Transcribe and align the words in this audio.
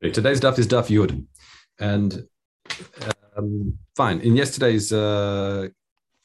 Today's 0.00 0.40
daf 0.40 0.56
is 0.60 0.68
daf 0.68 0.86
yud, 0.90 1.26
and 1.80 2.24
um, 3.36 3.76
fine. 3.96 4.20
In 4.20 4.36
yesterday's 4.36 4.92
uh, 4.92 5.66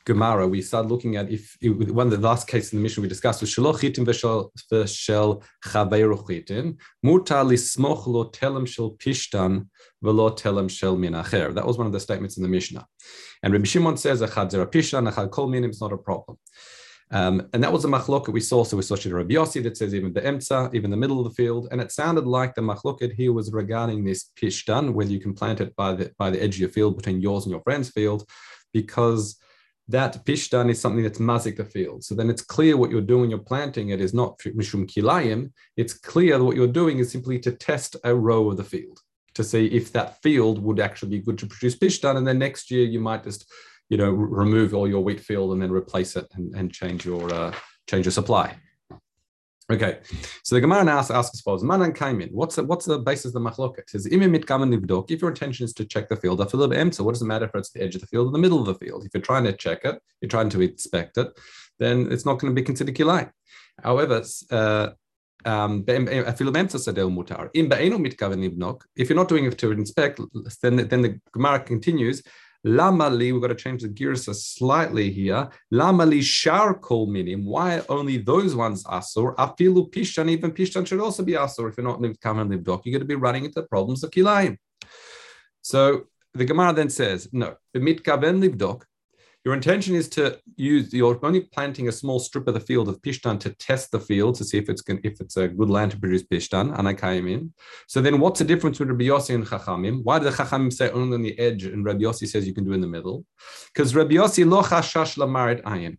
Gemara, 0.06 0.48
we 0.48 0.62
started 0.62 0.90
looking 0.90 1.16
at 1.16 1.32
if 1.32 1.58
one 1.64 2.06
of 2.06 2.12
the 2.12 2.20
last 2.20 2.48
cases 2.48 2.74
in 2.74 2.78
the 2.78 2.84
Mishnah 2.84 3.02
we 3.02 3.08
discussed 3.08 3.42
was 3.42 3.50
shaloch 3.50 3.80
chitin 3.80 4.06
v'shel 4.06 5.44
chaveru 5.66 6.24
chitin 6.24 6.78
mutar 7.04 7.44
lismoch 7.44 8.06
lo 8.06 8.26
telem 8.26 8.68
shel 8.68 8.92
pishtan 8.92 9.68
v'lo 10.04 10.38
telem 10.38 10.70
shel 10.70 10.96
min 10.96 11.14
acher. 11.14 11.52
That 11.52 11.66
was 11.66 11.80
one 11.80 11.88
of 11.88 11.94
the 11.94 12.00
statements 12.00 12.38
in 12.38 12.44
the 12.44 12.50
Mishnah, 12.50 12.86
and 13.42 13.54
Rabbi 13.54 13.66
Shimon 13.66 13.98
says 13.98 14.22
achad 14.22 14.52
zera 14.52 14.68
pishtan 14.68 15.12
achad 15.12 15.32
kol 15.32 15.48
minim 15.48 15.72
is 15.72 15.82
not 15.82 15.92
a 15.92 15.98
problem. 15.98 16.38
Um, 17.12 17.48
and 17.54 17.64
that 17.64 17.72
was 17.72 17.84
the 17.84 17.90
machloket 17.90 18.34
we 18.34 18.40
saw. 18.40 18.64
So 18.64 18.78
we 18.78 18.84
saw 18.84 18.96
Shita 18.96 19.14
Rabbi 19.14 19.36
Yossi 19.36 19.62
that 19.64 19.78
says 19.78 19.94
even 19.94 20.14
the 20.14 20.22
emtza, 20.22 20.74
even 20.74 20.90
the 20.90 20.98
middle 20.98 21.20
of 21.20 21.26
the 21.26 21.36
field. 21.36 21.68
And 21.72 21.80
it 21.80 21.92
sounded 21.92 22.26
like 22.26 22.56
the 22.56 22.62
machloket 22.62 23.14
here 23.14 23.34
was 23.34 23.52
regarding 23.52 24.04
this 24.04 24.32
pishtan, 24.36 24.94
whether 24.94 25.12
you 25.12 25.20
can 25.20 25.34
plant 25.34 25.62
it 25.62 25.76
by 25.76 25.94
the, 25.94 26.12
by 26.18 26.30
the 26.30 26.42
edge 26.42 26.56
of 26.56 26.62
your 26.62 26.70
field 26.70 26.98
between 26.98 27.22
yours 27.22 27.46
and 27.46 27.52
your 27.52 27.62
friend's 27.62 27.90
field, 27.90 28.28
because 28.74 29.38
that 29.90 30.26
pishtan 30.26 30.70
is 30.70 30.80
something 30.80 31.04
that's 31.04 31.20
mazik 31.20 31.58
the 31.58 31.66
field. 31.66 32.04
So 32.04 32.16
then 32.16 32.30
it's 32.30 32.42
clear 32.42 32.78
what 32.78 32.90
you're 32.90 33.02
doing. 33.02 33.30
You're 33.30 33.40
planting 33.40 33.90
it 33.90 34.00
is 34.00 34.14
not 34.14 34.40
mishum 34.40 34.90
kilayim. 34.90 35.52
It's 35.76 35.94
clear 35.94 36.38
that 36.38 36.44
what 36.44 36.56
you're 36.56 36.68
doing 36.68 37.00
is 37.00 37.12
simply 37.12 37.38
to 37.40 37.52
test 37.52 37.96
a 38.04 38.16
row 38.16 38.50
of 38.50 38.58
the 38.58 38.64
field 38.64 39.00
to 39.36 39.44
see 39.44 39.66
if 39.68 39.92
that 39.92 40.22
field 40.22 40.64
would 40.64 40.80
actually 40.80 41.10
be 41.10 41.20
good 41.20 41.38
to 41.40 41.48
produce 41.48 41.76
pishtan. 41.76 42.18
And 42.18 42.26
then 42.26 42.40
next 42.40 42.72
year 42.72 42.86
you 42.86 43.00
might 43.00 43.24
just 43.24 43.52
you 43.94 43.98
know, 43.98 44.10
remove 44.10 44.74
all 44.74 44.88
your 44.88 45.04
wheat 45.04 45.20
field 45.20 45.54
and 45.54 45.62
then 45.62 45.72
replace 45.72 46.16
it 46.16 46.26
and, 46.34 46.56
and 46.56 46.74
change 46.74 47.06
your 47.06 47.32
uh, 47.32 47.54
change 47.88 48.06
your 48.08 48.12
supply. 48.12 48.56
Okay, 49.72 50.00
so 50.44 50.56
the 50.56 50.62
Gemara 50.62 50.84
now 50.84 50.98
asks, 50.98 51.12
asks 51.12 51.36
as 51.36 51.42
follows: 51.42 51.64
Manan 51.64 51.94
kaimin. 51.94 52.32
What's 52.32 52.56
the, 52.56 52.64
what's 52.64 52.86
the 52.86 52.98
basis 52.98 53.26
of 53.26 53.34
the 53.34 53.40
machloket? 53.40 53.82
It 53.82 53.92
says 53.92 54.08
If 54.08 55.22
your 55.22 55.30
intention 55.30 55.64
is 55.64 55.74
to 55.76 55.86
check 55.86 56.10
the 56.10 56.16
field, 56.16 56.40
so 56.40 56.58
what 57.04 57.14
does 57.14 57.22
it 57.22 57.26
matter 57.26 57.46
if 57.46 57.54
it's 57.54 57.70
the 57.70 57.84
edge 57.84 57.94
of 57.94 58.02
the 58.02 58.08
field 58.08 58.30
or 58.30 58.32
the 58.32 58.40
middle 58.40 58.60
of 58.60 58.66
the 58.66 58.74
field? 58.84 59.06
If 59.06 59.12
you're 59.14 59.22
trying 59.22 59.44
to 59.44 59.54
check 59.54 59.86
it, 59.86 60.02
you're 60.22 60.28
trying 60.28 60.50
to 60.50 60.62
inspect 60.62 61.20
it, 61.20 61.28
then 61.78 62.12
it's 62.12 62.26
not 62.26 62.40
going 62.40 62.50
to 62.52 62.60
be 62.60 62.66
considered 62.66 62.96
kilai. 62.96 63.30
However, 63.84 64.24
uh, 64.50 64.90
um, 65.46 65.84
if 65.88 66.40
you're 66.40 66.52
not 69.22 69.30
doing 69.30 69.46
it 69.46 69.58
to 69.60 69.72
inspect, 69.72 70.20
then, 70.64 70.88
then 70.88 71.02
the 71.04 71.20
Gemara 71.32 71.60
continues 71.60 72.24
Lamali, 72.66 73.34
we've 73.34 73.42
got 73.42 73.48
to 73.48 73.56
change 73.56 73.82
the 73.82 73.90
gears 73.90 74.28
a 74.28 74.34
slightly 74.34 75.12
here. 75.12 75.50
Lamali 75.74 76.24
shar 76.24 76.74
kol 76.74 77.08
minim. 77.08 77.46
Why 77.46 77.82
only 77.90 78.18
those 78.18 78.56
ones 78.56 78.84
asur? 78.86 79.36
Afilu 79.36 79.92
pishtan, 79.92 80.30
even 80.30 80.52
pishtan 80.52 80.88
should 80.88 81.02
also 81.02 81.24
be 81.24 81.34
asur 81.34 81.70
if 81.70 81.78
you're 81.78 81.86
not 81.86 82.00
lived 82.00 82.22
kamen 82.22 82.50
livdok. 82.50 82.82
You're 82.86 82.94
going 82.94 83.02
to 83.02 83.06
be 83.06 83.16
running 83.16 83.46
into 83.46 83.64
problems 83.64 84.04
of 84.04 84.12
kilayim. 84.12 84.58
So 85.62 86.04
the 86.34 86.46
Gemara 86.46 86.74
then 86.74 86.90
says, 86.90 87.28
no, 87.32 87.56
mitkaven 87.76 88.42
livdok. 88.48 88.84
Your 89.46 89.54
intention 89.54 89.94
is 89.94 90.08
to 90.10 90.40
use. 90.56 90.94
You're 90.94 91.20
only 91.22 91.42
planting 91.42 91.90
a 91.90 91.92
small 91.92 92.20
strip 92.20 92.48
of 92.48 92.54
the 92.54 92.62
field 92.62 92.88
of 92.88 93.02
pishtan 93.02 93.42
to 93.42 93.50
test 93.50 93.92
the 93.92 94.00
field 94.00 94.36
to 94.36 94.46
see 94.46 94.58
if 94.58 94.70
it's 94.70 94.82
if 94.88 95.20
it's 95.20 95.36
a 95.36 95.50
good 95.50 95.70
land 95.70 95.92
to 95.92 96.00
produce 96.00 96.24
pishtan. 96.24 96.74
Anakayimim. 96.78 97.52
So 97.88 98.02
then, 98.02 98.22
what's 98.22 98.40
the 98.40 98.46
difference 98.46 98.78
between 98.78 98.96
Rabbi 98.96 99.10
Yossi 99.10 99.36
and 99.36 99.46
Chachamim? 99.46 100.02
Why 100.04 100.20
do 100.20 100.26
the 100.26 100.32
Chachamim 100.32 100.72
say 100.72 100.90
only 100.92 101.16
on 101.16 101.24
the 101.24 101.38
edge, 101.38 101.66
and 101.66 101.84
Rabbi 101.84 102.04
Yossi 102.04 102.26
says 102.26 102.48
you 102.48 102.54
can 102.54 102.64
do 102.64 102.72
in 102.72 102.80
the 102.80 102.88
middle? 102.88 103.26
Because 103.74 103.94
Rabbi 103.94 104.16
Yossi 104.16 104.50
lo 104.50 104.64
chashash 104.64 105.18
lamarit 105.18 105.62
ayin. 105.64 105.98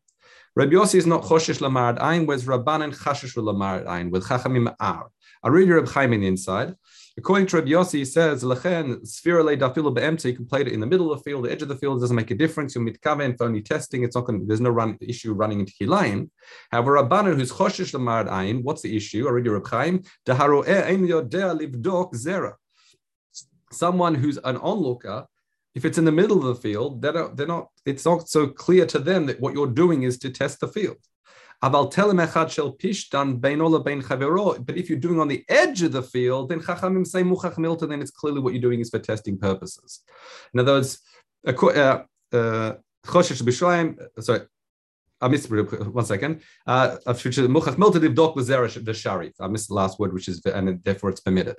Rabbi 0.57 0.73
Yossi 0.73 0.95
is 0.95 1.07
not 1.07 1.25
choshesh 1.25 1.59
lamarit 1.59 1.99
ayin, 1.99 2.27
whereas 2.27 2.47
Rabbanan 2.47 2.97
chashash 2.97 3.37
lamarit 3.37 3.85
ayin. 3.85 4.11
With 4.11 4.25
Chachamim 4.25 4.75
are. 4.81 5.11
I 5.43 5.49
read 5.49 5.69
your 5.69 5.83
Reb 5.83 5.91
Chaim 5.91 6.15
inside. 6.15 6.75
According 7.17 7.47
to 7.47 7.57
Rabbi 7.59 7.71
Yossi, 7.71 7.99
he 7.99 8.05
says, 8.05 8.43
Lechen, 8.43 9.01
spherale 9.07 9.57
dafilu 9.57 9.95
be'emta, 9.95 10.29
you 10.29 10.35
can 10.35 10.47
play 10.47 10.63
it 10.63 10.69
in 10.69 10.81
the 10.81 10.87
middle 10.87 11.13
of 11.13 11.19
the 11.19 11.23
field, 11.23 11.45
the 11.45 11.53
edge 11.53 11.63
of 11.63 11.69
the 11.69 11.77
field, 11.77 12.01
doesn't 12.01 12.17
make 12.17 12.33
a 12.33 12.35
difference. 12.35 12.75
You're 12.75 12.85
mitkaven 12.85 13.39
for 13.39 13.47
only 13.47 13.63
testing, 13.63 14.03
it's 14.03 14.17
not 14.17 14.25
going 14.25 14.45
there's 14.49 14.61
no 14.61 14.71
run, 14.71 14.99
issue 15.01 15.33
running 15.33 15.61
into 15.61 15.73
kilayim. 15.81 16.31
However, 16.73 16.95
Rabbanan, 16.95 17.37
who's 17.37 17.53
choshesh 17.53 17.95
lemard 17.95 18.27
ayin, 18.27 18.65
what's 18.65 18.83
the 18.83 18.97
issue? 18.97 19.29
Already 19.29 19.49
Reb 19.49 19.65
Chaim, 19.69 20.03
daharo'eh 20.27 20.87
ein 20.87 21.07
yodea 21.07 21.57
livdok 21.57 22.15
zera. 22.15 22.55
Someone 23.71 24.17
who's 24.17 24.39
an 24.39 24.57
onlooker, 24.57 25.27
if 25.77 25.85
it's 25.85 25.99
in 25.99 26.05
the 26.05 26.13
middle 26.13 26.39
of 26.39 26.57
the 26.57 26.61
field, 26.61 27.01
they're 27.01 27.13
not, 27.13 27.37
they're 27.37 27.47
not, 27.47 27.69
it's 27.87 28.05
not 28.05 28.29
so 28.29 28.49
clear 28.49 28.87
to 28.87 28.99
them 28.99 29.27
that 29.27 29.41
what 29.41 29.55
you're 29.55 29.69
doing 29.69 30.03
is 30.03 30.19
to 30.19 30.31
test 30.31 30.59
the 30.59 30.69
field. 30.69 30.99
But 31.71 31.95
if 34.77 34.91
you're 34.91 34.99
doing 34.99 35.21
on 35.21 35.29
the 35.29 35.45
edge 35.49 35.83
of 35.83 35.93
the 35.93 36.03
field, 36.03 36.49
then 36.51 36.61
Chachamim 36.61 37.07
say 37.07 37.23
muchach 37.23 37.55
milta, 37.55 37.89
then 37.89 38.03
it's 38.03 38.11
clearly 38.11 38.41
what 38.41 38.53
you're 38.53 38.61
doing 38.61 38.81
is 38.81 38.91
for 38.91 38.99
testing 38.99 39.39
purposes. 39.39 40.01
In 40.53 40.61
other 40.61 40.73
words, 40.73 41.01
uh, 41.47 42.03
uh, 42.33 42.75
sorry, 44.21 44.41
I 45.21 45.29
missed 45.29 45.49
one 45.51 46.05
second. 46.05 46.43
Uh. 46.67 46.97
I 47.07 47.13
missed 47.13 47.35
the 49.69 49.71
last 49.71 49.99
word, 49.99 50.13
which 50.13 50.29
is 50.29 50.45
and 50.45 50.85
therefore 50.85 51.09
it's 51.11 51.21
permitted. 51.21 51.57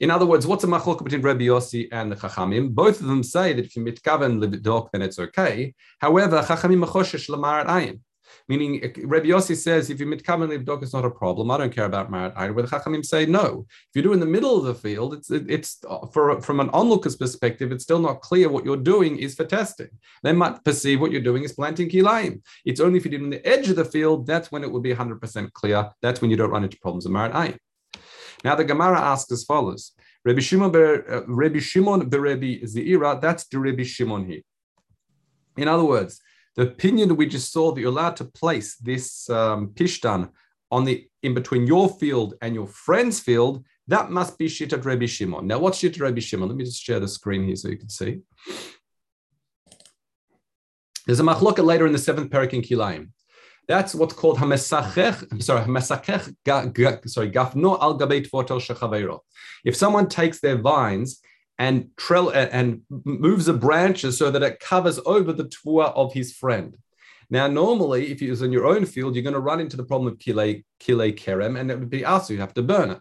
In 0.00 0.10
other 0.10 0.24
words, 0.24 0.46
what's 0.46 0.64
a 0.64 0.66
machlok 0.66 1.04
between 1.04 1.20
Rabbi 1.20 1.44
Yossi 1.44 1.88
and 1.92 2.12
the 2.12 2.16
Chachamim? 2.16 2.70
Both 2.70 3.00
of 3.00 3.06
them 3.06 3.22
say 3.22 3.52
that 3.52 3.66
if 3.66 3.76
you 3.76 3.84
mitkaven 3.84 4.42
livdok, 4.42 4.88
then 4.92 5.02
it's 5.02 5.18
okay. 5.18 5.74
However, 5.98 6.42
Chachamim 6.42 6.82
machoshesh 6.84 7.28
lamar 7.28 7.66
ayin. 7.66 8.00
Meaning, 8.48 8.92
Rabbi 9.04 9.26
Yossi 9.26 9.56
says, 9.56 9.90
if 9.90 10.00
you 10.00 10.06
mitkamen 10.06 10.48
livdok, 10.48 10.82
it's 10.82 10.92
not 10.92 11.04
a 11.04 11.10
problem. 11.10 11.50
I 11.50 11.58
don't 11.58 11.74
care 11.74 11.86
about 11.86 12.10
marat 12.10 12.34
either. 12.36 12.52
But 12.52 12.68
the 12.68 12.76
Chachamim 12.76 13.04
say, 13.04 13.26
no. 13.26 13.66
If 13.70 13.96
you 13.96 14.02
do 14.02 14.12
in 14.12 14.20
the 14.20 14.26
middle 14.26 14.56
of 14.56 14.64
the 14.64 14.74
field, 14.74 15.14
it's 15.14 15.30
it's 15.30 15.80
for 16.12 16.40
from 16.40 16.60
an 16.60 16.70
onlooker's 16.70 17.16
perspective, 17.16 17.72
it's 17.72 17.84
still 17.84 17.98
not 17.98 18.20
clear 18.20 18.48
what 18.48 18.64
you're 18.64 18.76
doing 18.76 19.18
is 19.18 19.34
for 19.34 19.44
testing. 19.44 19.88
They 20.22 20.32
might 20.32 20.64
perceive 20.64 21.00
what 21.00 21.12
you're 21.12 21.20
doing 21.20 21.44
is 21.44 21.52
planting 21.52 21.88
kilayim. 21.88 22.42
It's 22.64 22.80
only 22.80 22.98
if 22.98 23.04
you 23.04 23.10
do 23.10 23.16
it 23.18 23.22
on 23.22 23.30
the 23.30 23.46
edge 23.46 23.68
of 23.68 23.76
the 23.76 23.84
field, 23.84 24.26
that's 24.26 24.52
when 24.52 24.62
it 24.62 24.70
will 24.70 24.80
be 24.80 24.94
100% 24.94 25.52
clear. 25.52 25.90
That's 26.02 26.20
when 26.20 26.30
you 26.30 26.36
don't 26.36 26.50
run 26.50 26.64
into 26.64 26.78
problems 26.78 27.06
of 27.06 27.12
marat 27.12 27.32
ayin. 27.32 27.58
Now 28.44 28.54
the 28.54 28.64
Gemara 28.64 29.00
asks 29.00 29.32
as 29.32 29.44
follows: 29.44 29.92
Rabbi 30.24 30.40
Shimon, 30.40 30.74
uh, 30.74 31.22
Rabbi 31.26 31.60
Shimon, 31.60 32.08
the 32.08 32.20
Rabbi 32.20 32.62
Zeira. 32.64 33.20
That's 33.20 33.44
the 33.46 33.58
Rabbi 33.58 33.84
Shimon 33.84 34.26
here. 34.26 34.42
In 35.56 35.68
other 35.68 35.84
words, 35.84 36.20
the 36.56 36.62
opinion 36.62 37.08
that 37.08 37.14
we 37.14 37.26
just 37.26 37.52
saw 37.52 37.72
that 37.72 37.80
you're 37.80 37.90
allowed 37.90 38.16
to 38.16 38.24
place 38.24 38.76
this 38.76 39.28
um, 39.30 39.68
pishtan 39.68 40.30
on 40.70 40.84
the 40.84 41.06
in 41.22 41.34
between 41.34 41.66
your 41.66 41.88
field 41.88 42.34
and 42.42 42.54
your 42.54 42.66
friend's 42.66 43.20
field, 43.20 43.64
that 43.88 44.10
must 44.10 44.38
be 44.38 44.46
Shittat 44.46 44.84
Rabbi 44.84 45.06
Shimon. 45.06 45.46
Now, 45.46 45.58
what's 45.58 45.80
Shittat 45.80 46.00
Rabbi 46.00 46.20
Shimon? 46.20 46.48
Let 46.48 46.56
me 46.56 46.64
just 46.64 46.82
share 46.82 47.00
the 47.00 47.08
screen 47.08 47.44
here 47.44 47.56
so 47.56 47.68
you 47.68 47.76
can 47.76 47.88
see. 47.88 48.20
There's 51.06 51.20
a 51.20 51.22
machloka 51.22 51.62
later 51.62 51.86
in 51.86 51.92
the 51.92 51.98
seventh 51.98 52.30
parak 52.30 52.52
in 52.52 52.62
Kilayim. 52.62 53.10
That's 53.68 53.94
what's 53.94 54.14
called 54.14 54.38
hamesachech. 54.38 55.42
Sorry, 55.42 55.64
hamesachech. 55.64 57.08
Sorry, 57.08 57.30
gafno 57.30 57.80
al 57.80 57.98
gabei 57.98 58.28
tvotel 58.28 59.20
If 59.64 59.76
someone 59.76 60.08
takes 60.08 60.40
their 60.40 60.56
vines 60.56 61.20
and 61.58 61.88
trell 61.96 62.34
and 62.34 62.82
moves 63.04 63.46
the 63.46 63.52
branches 63.52 64.18
so 64.18 64.30
that 64.30 64.42
it 64.42 64.60
covers 64.60 64.98
over 65.06 65.32
the 65.32 65.44
tvua 65.44 65.92
of 65.94 66.12
his 66.12 66.32
friend. 66.32 66.76
Now, 67.30 67.46
normally, 67.46 68.12
if 68.12 68.20
it 68.20 68.30
was 68.30 68.42
in 68.42 68.52
your 68.52 68.66
own 68.66 68.84
field, 68.86 69.14
you're 69.14 69.22
going 69.22 69.34
to 69.34 69.40
run 69.40 69.60
into 69.60 69.76
the 69.76 69.84
problem 69.84 70.12
of 70.12 70.18
kile, 70.18 70.62
kile 70.80 71.12
kerem, 71.12 71.58
and 71.58 71.70
it 71.70 71.78
would 71.78 71.90
be 71.90 72.02
asu, 72.02 72.30
you 72.30 72.40
have 72.40 72.54
to 72.54 72.62
burn 72.62 72.90
it. 72.90 73.00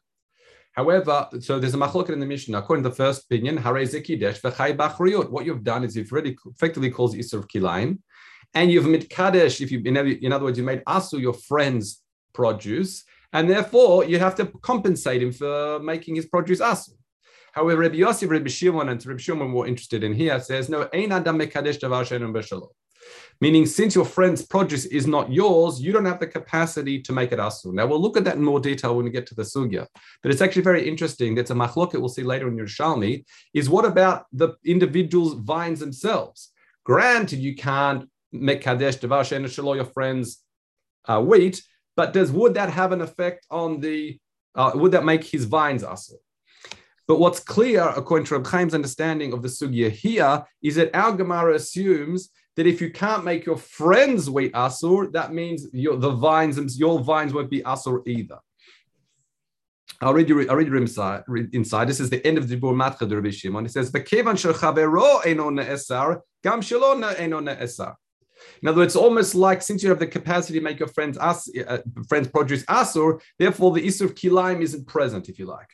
However, 0.73 1.27
so 1.39 1.59
there's 1.59 1.75
a 1.75 1.77
machloket 1.77 2.13
in 2.13 2.19
the 2.19 2.25
Mishnah. 2.25 2.57
According 2.57 2.83
to 2.83 2.89
the 2.89 2.95
first 2.95 3.25
opinion, 3.25 3.57
what 3.57 5.45
you've 5.45 5.63
done 5.63 5.83
is 5.83 5.95
you've 5.95 6.11
really 6.11 6.35
effectively 6.47 6.89
caused 6.89 7.15
Isser 7.15 7.37
of 7.37 7.47
Kilaim, 7.47 7.99
and 8.55 8.71
you've 8.71 8.85
made 8.85 9.09
Kadesh, 9.09 9.61
if 9.61 9.71
you 9.71 9.79
in 9.83 10.31
other 10.31 10.45
words, 10.45 10.57
you 10.57 10.63
made 10.63 10.83
Asu 10.85 11.19
your 11.19 11.33
friend's 11.33 12.01
produce, 12.33 13.03
and 13.33 13.49
therefore 13.49 14.05
you 14.05 14.17
have 14.19 14.35
to 14.35 14.45
compensate 14.61 15.21
him 15.21 15.31
for 15.31 15.79
making 15.79 16.15
his 16.15 16.25
produce 16.25 16.59
Asu. 16.59 16.91
However, 17.53 17.81
Rabbi 17.81 17.97
Yossi, 17.97 18.27
Rabbi 18.27 18.49
Shimon, 18.49 18.89
and 18.89 19.05
Rabbi 19.05 19.19
Shimon 19.19 19.53
were 19.53 19.67
interested 19.67 20.03
in 20.03 20.13
here 20.13 20.39
says, 20.39 20.69
no, 20.69 20.89
ein 20.91 21.11
adam 21.11 21.37
mekadesh 21.37 21.79
davar 21.79 22.67
Meaning, 23.39 23.67
since 23.67 23.93
your 23.93 24.05
friend's 24.05 24.41
produce 24.41 24.85
is 24.85 25.05
not 25.05 25.31
yours, 25.31 25.79
you 25.79 25.91
don't 25.91 26.05
have 26.05 26.19
the 26.19 26.25
capacity 26.25 26.99
to 27.01 27.13
make 27.13 27.31
it 27.31 27.37
asu. 27.37 27.71
Now, 27.71 27.85
we'll 27.85 28.01
look 28.01 28.17
at 28.17 28.23
that 28.23 28.37
in 28.37 28.43
more 28.43 28.59
detail 28.59 28.95
when 28.95 29.05
we 29.05 29.11
get 29.11 29.27
to 29.27 29.35
the 29.35 29.43
sugya. 29.43 29.85
But 30.23 30.31
it's 30.31 30.41
actually 30.41 30.63
very 30.63 30.87
interesting. 30.87 31.35
That's 31.35 31.51
a 31.51 31.53
machloket 31.53 31.99
we'll 31.99 32.09
see 32.09 32.23
later 32.23 32.47
in 32.47 32.57
Yerushalmi, 32.57 33.23
is 33.53 33.69
what 33.69 33.85
about 33.85 34.25
the 34.33 34.55
individual's 34.65 35.33
vines 35.35 35.79
themselves? 35.79 36.51
Granted, 36.83 37.39
you 37.39 37.55
can't 37.55 38.09
make 38.31 38.61
kadesh 38.61 38.95
devar 38.95 39.21
shelo 39.21 39.75
your 39.75 39.85
friend's 39.85 40.43
uh, 41.05 41.21
wheat, 41.21 41.61
but 41.95 42.13
does 42.13 42.31
would 42.31 42.55
that 42.55 42.71
have 42.71 42.93
an 42.93 43.01
effect 43.01 43.45
on 43.51 43.79
the, 43.79 44.17
uh, 44.55 44.71
would 44.73 44.93
that 44.93 45.05
make 45.05 45.23
his 45.23 45.45
vines 45.45 45.83
asu? 45.83 46.13
But 47.07 47.19
what's 47.19 47.39
clear, 47.39 47.81
according 47.81 48.27
to 48.27 48.35
Reb 48.35 48.45
Chaim's 48.45 48.73
understanding 48.73 49.33
of 49.33 49.41
the 49.41 49.49
sugya 49.49 49.91
here, 49.91 50.43
is 50.61 50.75
that 50.75 50.95
our 50.95 51.11
Gemara 51.11 51.55
assumes 51.55 52.29
that 52.55 52.67
if 52.67 52.79
you 52.81 52.91
can't 52.91 53.25
make 53.25 53.45
your 53.45 53.57
friends 53.57 54.29
wait 54.29 54.53
asur, 54.53 55.11
that 55.13 55.33
means 55.33 55.67
your, 55.73 55.97
the 55.97 56.11
vines, 56.11 56.79
your 56.79 56.99
vines 56.99 57.33
won't 57.33 57.49
be 57.49 57.61
asur 57.61 58.07
either. 58.07 58.37
I'll 60.01 60.13
read 60.13 60.27
you. 60.29 60.47
I'll 60.49 60.55
read 60.55 60.67
you 60.67 60.77
inside. 60.77 61.23
inside. 61.53 61.87
This 61.87 61.99
is 61.99 62.09
the 62.09 62.25
end 62.25 62.37
of 62.37 62.47
the 62.47 62.55
Bur 62.55 62.69
Matcha 62.69 63.09
Rabbi 63.09 63.29
Shimon. 63.29 63.65
It 63.65 63.71
says, 63.71 63.91
"V'kevan 63.91 64.35
shalchavero 64.35 65.25
eno 65.25 65.49
ne'esar, 65.49 66.19
gam 66.43 66.61
shelo 66.61 67.01
eno 67.17 67.39
ne'esar." 67.39 67.95
In 68.61 68.67
other 68.67 68.79
words, 68.79 68.95
it's 68.95 69.01
almost 69.01 69.35
like 69.35 69.61
since 69.61 69.81
you 69.81 69.89
have 69.89 69.99
the 69.99 70.07
capacity 70.07 70.59
to 70.59 70.63
make 70.63 70.79
your 70.79 70.89
friends 70.89 71.17
uh, 71.17 71.37
friends 72.09 72.27
produce 72.27 72.65
asur, 72.65 73.21
therefore 73.39 73.71
the 73.71 73.85
isur 73.85 74.05
of 74.05 74.15
kilaim 74.15 74.61
isn't 74.61 74.87
present, 74.87 75.29
if 75.29 75.39
you 75.39 75.45
like. 75.45 75.69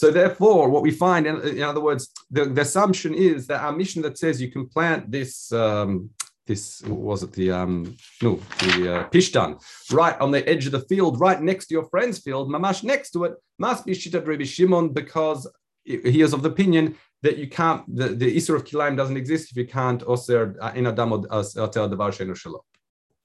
So 0.00 0.12
therefore, 0.12 0.68
what 0.68 0.84
we 0.84 0.92
find, 0.92 1.26
in, 1.26 1.40
in 1.40 1.62
other 1.64 1.80
words, 1.80 2.12
the, 2.30 2.44
the, 2.44 2.60
assumption 2.60 3.14
is 3.14 3.48
that 3.48 3.62
our 3.62 3.72
Mishnah 3.72 4.02
that 4.02 4.16
says 4.16 4.40
you 4.40 4.48
can 4.48 4.68
plant 4.68 5.10
this 5.10 5.50
um, 5.50 6.10
this 6.46 6.82
was 6.82 7.24
it 7.24 7.32
the 7.32 7.50
um 7.50 7.96
no 8.22 8.36
the 8.60 8.76
uh, 8.94 9.08
pishtan 9.10 9.50
right 9.92 10.16
on 10.20 10.30
the 10.30 10.48
edge 10.48 10.66
of 10.66 10.72
the 10.72 10.84
field 10.90 11.18
right 11.20 11.42
next 11.42 11.66
to 11.66 11.74
your 11.74 11.86
friend's 11.92 12.18
field 12.20 12.48
mamash 12.48 12.82
next 12.84 13.10
to 13.10 13.24
it 13.24 13.34
must 13.58 13.84
be 13.84 13.92
shitat 13.92 14.24
Rabbi 14.26 14.44
Shimon 14.44 14.92
because 14.92 15.50
he 15.84 16.22
is 16.22 16.32
of 16.32 16.42
the 16.42 16.48
opinion 16.48 16.94
that 17.24 17.36
you 17.36 17.48
can't 17.48 17.82
the, 17.94 18.08
the 18.22 18.36
isur 18.38 18.54
of 18.54 18.64
kilaim 18.64 18.96
doesn't 18.96 19.16
exist 19.16 19.50
if 19.50 19.56
you 19.56 19.66
can't 19.66 20.02
oser 20.06 20.56
uh, 20.60 20.72
in 20.76 20.86
adam 20.86 21.12
oter 21.12 21.84
davar 21.92 22.12
sheinu 22.16 22.36
shalom. 22.36 22.64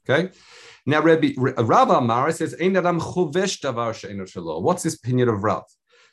Okay? 0.03 0.31
Now 0.87 1.01
Rabbi 1.01 1.29
Rav 1.37 1.89
Amar 1.91 2.31
says 2.31 2.55
ein 2.59 2.75
adam 2.75 2.99
chovesh 2.99 3.55
davar 3.61 3.93
sheinu 3.99 4.27
shalom. 4.27 4.63
What's 4.63 4.81
this 4.81 4.95
opinion 4.95 5.29
of 5.29 5.43
Rav 5.43 5.63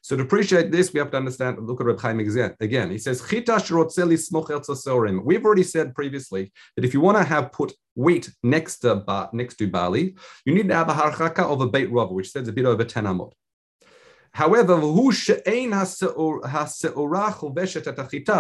so 0.02 0.17
to 0.17 0.23
appreciate 0.23 0.73
this, 0.73 0.93
we 0.93 0.99
have 0.99 1.11
to 1.11 1.19
understand, 1.19 1.58
look 1.61 1.81
at 1.81 1.87
Reb 1.87 2.00
Chaim 2.00 2.20
again. 2.20 2.91
He 2.91 2.99
says, 2.99 3.23
We've 3.31 3.49
already 5.44 5.62
said 5.62 5.94
previously 5.94 6.52
that 6.76 6.85
if 6.85 6.94
you 6.94 7.00
want 7.00 7.19
to 7.19 7.25
have 7.25 7.52
put 7.52 7.73
wheat 7.94 8.31
next 8.43 8.79
to, 8.79 9.29
next 9.32 9.56
to 9.56 9.69
barley, 9.69 10.17
you 10.47 10.55
need 10.55 10.69
to 10.69 10.75
have 10.75 10.88
a 10.88 10.94
harchaka 10.94 11.41
of 11.41 11.61
a 11.61 11.69
beit 11.69 11.93
rov, 11.93 12.12
which 12.12 12.31
says 12.31 12.49
a 12.49 12.52
bit 12.52 12.64
over 12.64 12.82
10 12.82 13.05
amot. 13.05 13.32
However, 14.32 14.76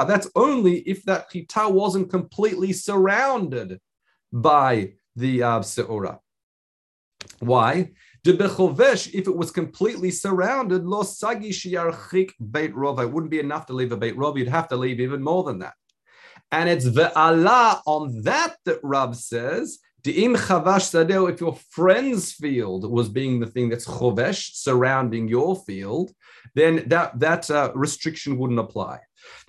that's 0.06 0.30
only 0.36 0.78
if 0.78 1.02
that 1.02 1.30
chita 1.30 1.68
wasn't 1.68 2.10
completely 2.10 2.72
surrounded 2.72 3.80
by 4.32 4.92
the 5.16 5.42
uh. 5.42 5.62
Why? 7.40 7.90
If 8.24 9.26
it 9.26 9.36
was 9.36 9.50
completely 9.50 10.10
surrounded, 10.10 10.84
lo 10.84 11.02
sagi 11.02 11.50
shiarchik 11.50 12.32
beit 12.50 12.74
rov. 12.74 13.00
It 13.00 13.10
wouldn't 13.10 13.30
be 13.30 13.40
enough 13.40 13.66
to 13.66 13.72
leave 13.72 13.92
a 13.92 13.96
beit 13.96 14.16
rov. 14.16 14.38
You'd 14.38 14.48
have 14.48 14.68
to 14.68 14.76
leave 14.76 15.00
even 15.00 15.22
more 15.22 15.44
than 15.44 15.60
that. 15.60 15.74
And 16.52 16.68
it's 16.68 16.86
ve'ala 16.86 17.80
on 17.86 18.22
that 18.22 18.56
that 18.64 18.80
Rav 18.82 19.16
says, 19.16 19.78
Di'im 20.02 20.34
chavash 20.34 20.90
sadeo, 20.90 21.30
if 21.30 21.40
your 21.40 21.56
friend's 21.70 22.32
field 22.32 22.90
was 22.90 23.08
being 23.08 23.38
the 23.38 23.46
thing 23.46 23.68
that's 23.68 23.86
chovesh, 23.86 24.54
surrounding 24.54 25.28
your 25.28 25.56
field, 25.56 26.10
then 26.54 26.84
that, 26.88 27.18
that 27.20 27.50
uh, 27.50 27.70
restriction 27.74 28.38
wouldn't 28.38 28.58
apply. 28.58 29.00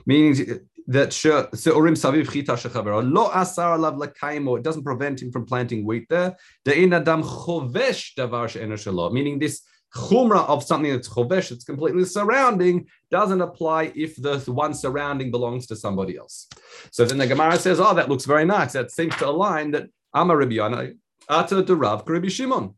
Meaning 0.05 0.67
that 0.87 1.09
seorim 1.09 1.95
saviv 1.95 2.31
chita 2.31 2.53
shechavero 2.53 3.01
lo 3.03 3.29
asar 3.33 3.77
alav 3.77 3.99
lakaimo. 3.99 4.57
It 4.57 4.63
doesn't 4.63 4.83
prevent 4.83 5.21
him 5.21 5.31
from 5.31 5.45
planting 5.45 5.85
wheat 5.85 6.07
there. 6.09 6.35
De'in 6.65 6.93
adam 6.93 7.23
chovesh 7.23 8.15
davar 8.17 8.49
she'eno 8.49 9.09
Meaning 9.11 9.39
this 9.39 9.61
chumra 9.95 10.47
of 10.47 10.63
something 10.63 10.91
that's 10.91 11.09
chovesh, 11.09 11.49
that's 11.49 11.63
completely 11.63 12.05
surrounding, 12.05 12.87
doesn't 13.09 13.41
apply 13.41 13.91
if 13.95 14.15
the 14.15 14.39
one 14.51 14.73
surrounding 14.73 15.31
belongs 15.31 15.67
to 15.67 15.75
somebody 15.75 16.17
else. 16.17 16.47
So 16.91 17.05
then 17.05 17.17
the 17.17 17.27
Gemara 17.27 17.57
says, 17.57 17.79
oh, 17.79 17.93
that 17.93 18.09
looks 18.09 18.25
very 18.25 18.45
nice. 18.45 18.73
That 18.73 18.91
seems 18.91 19.15
to 19.17 19.27
align 19.27 19.71
that 19.71 19.87
Amar 20.13 20.37
Rabbi 20.37 20.55
Yana, 20.55 20.97
Ata 21.29 21.63
de 21.63 21.75
Rav 21.75 22.03
Rabbi 22.07 22.29
Shimon. 22.29 22.75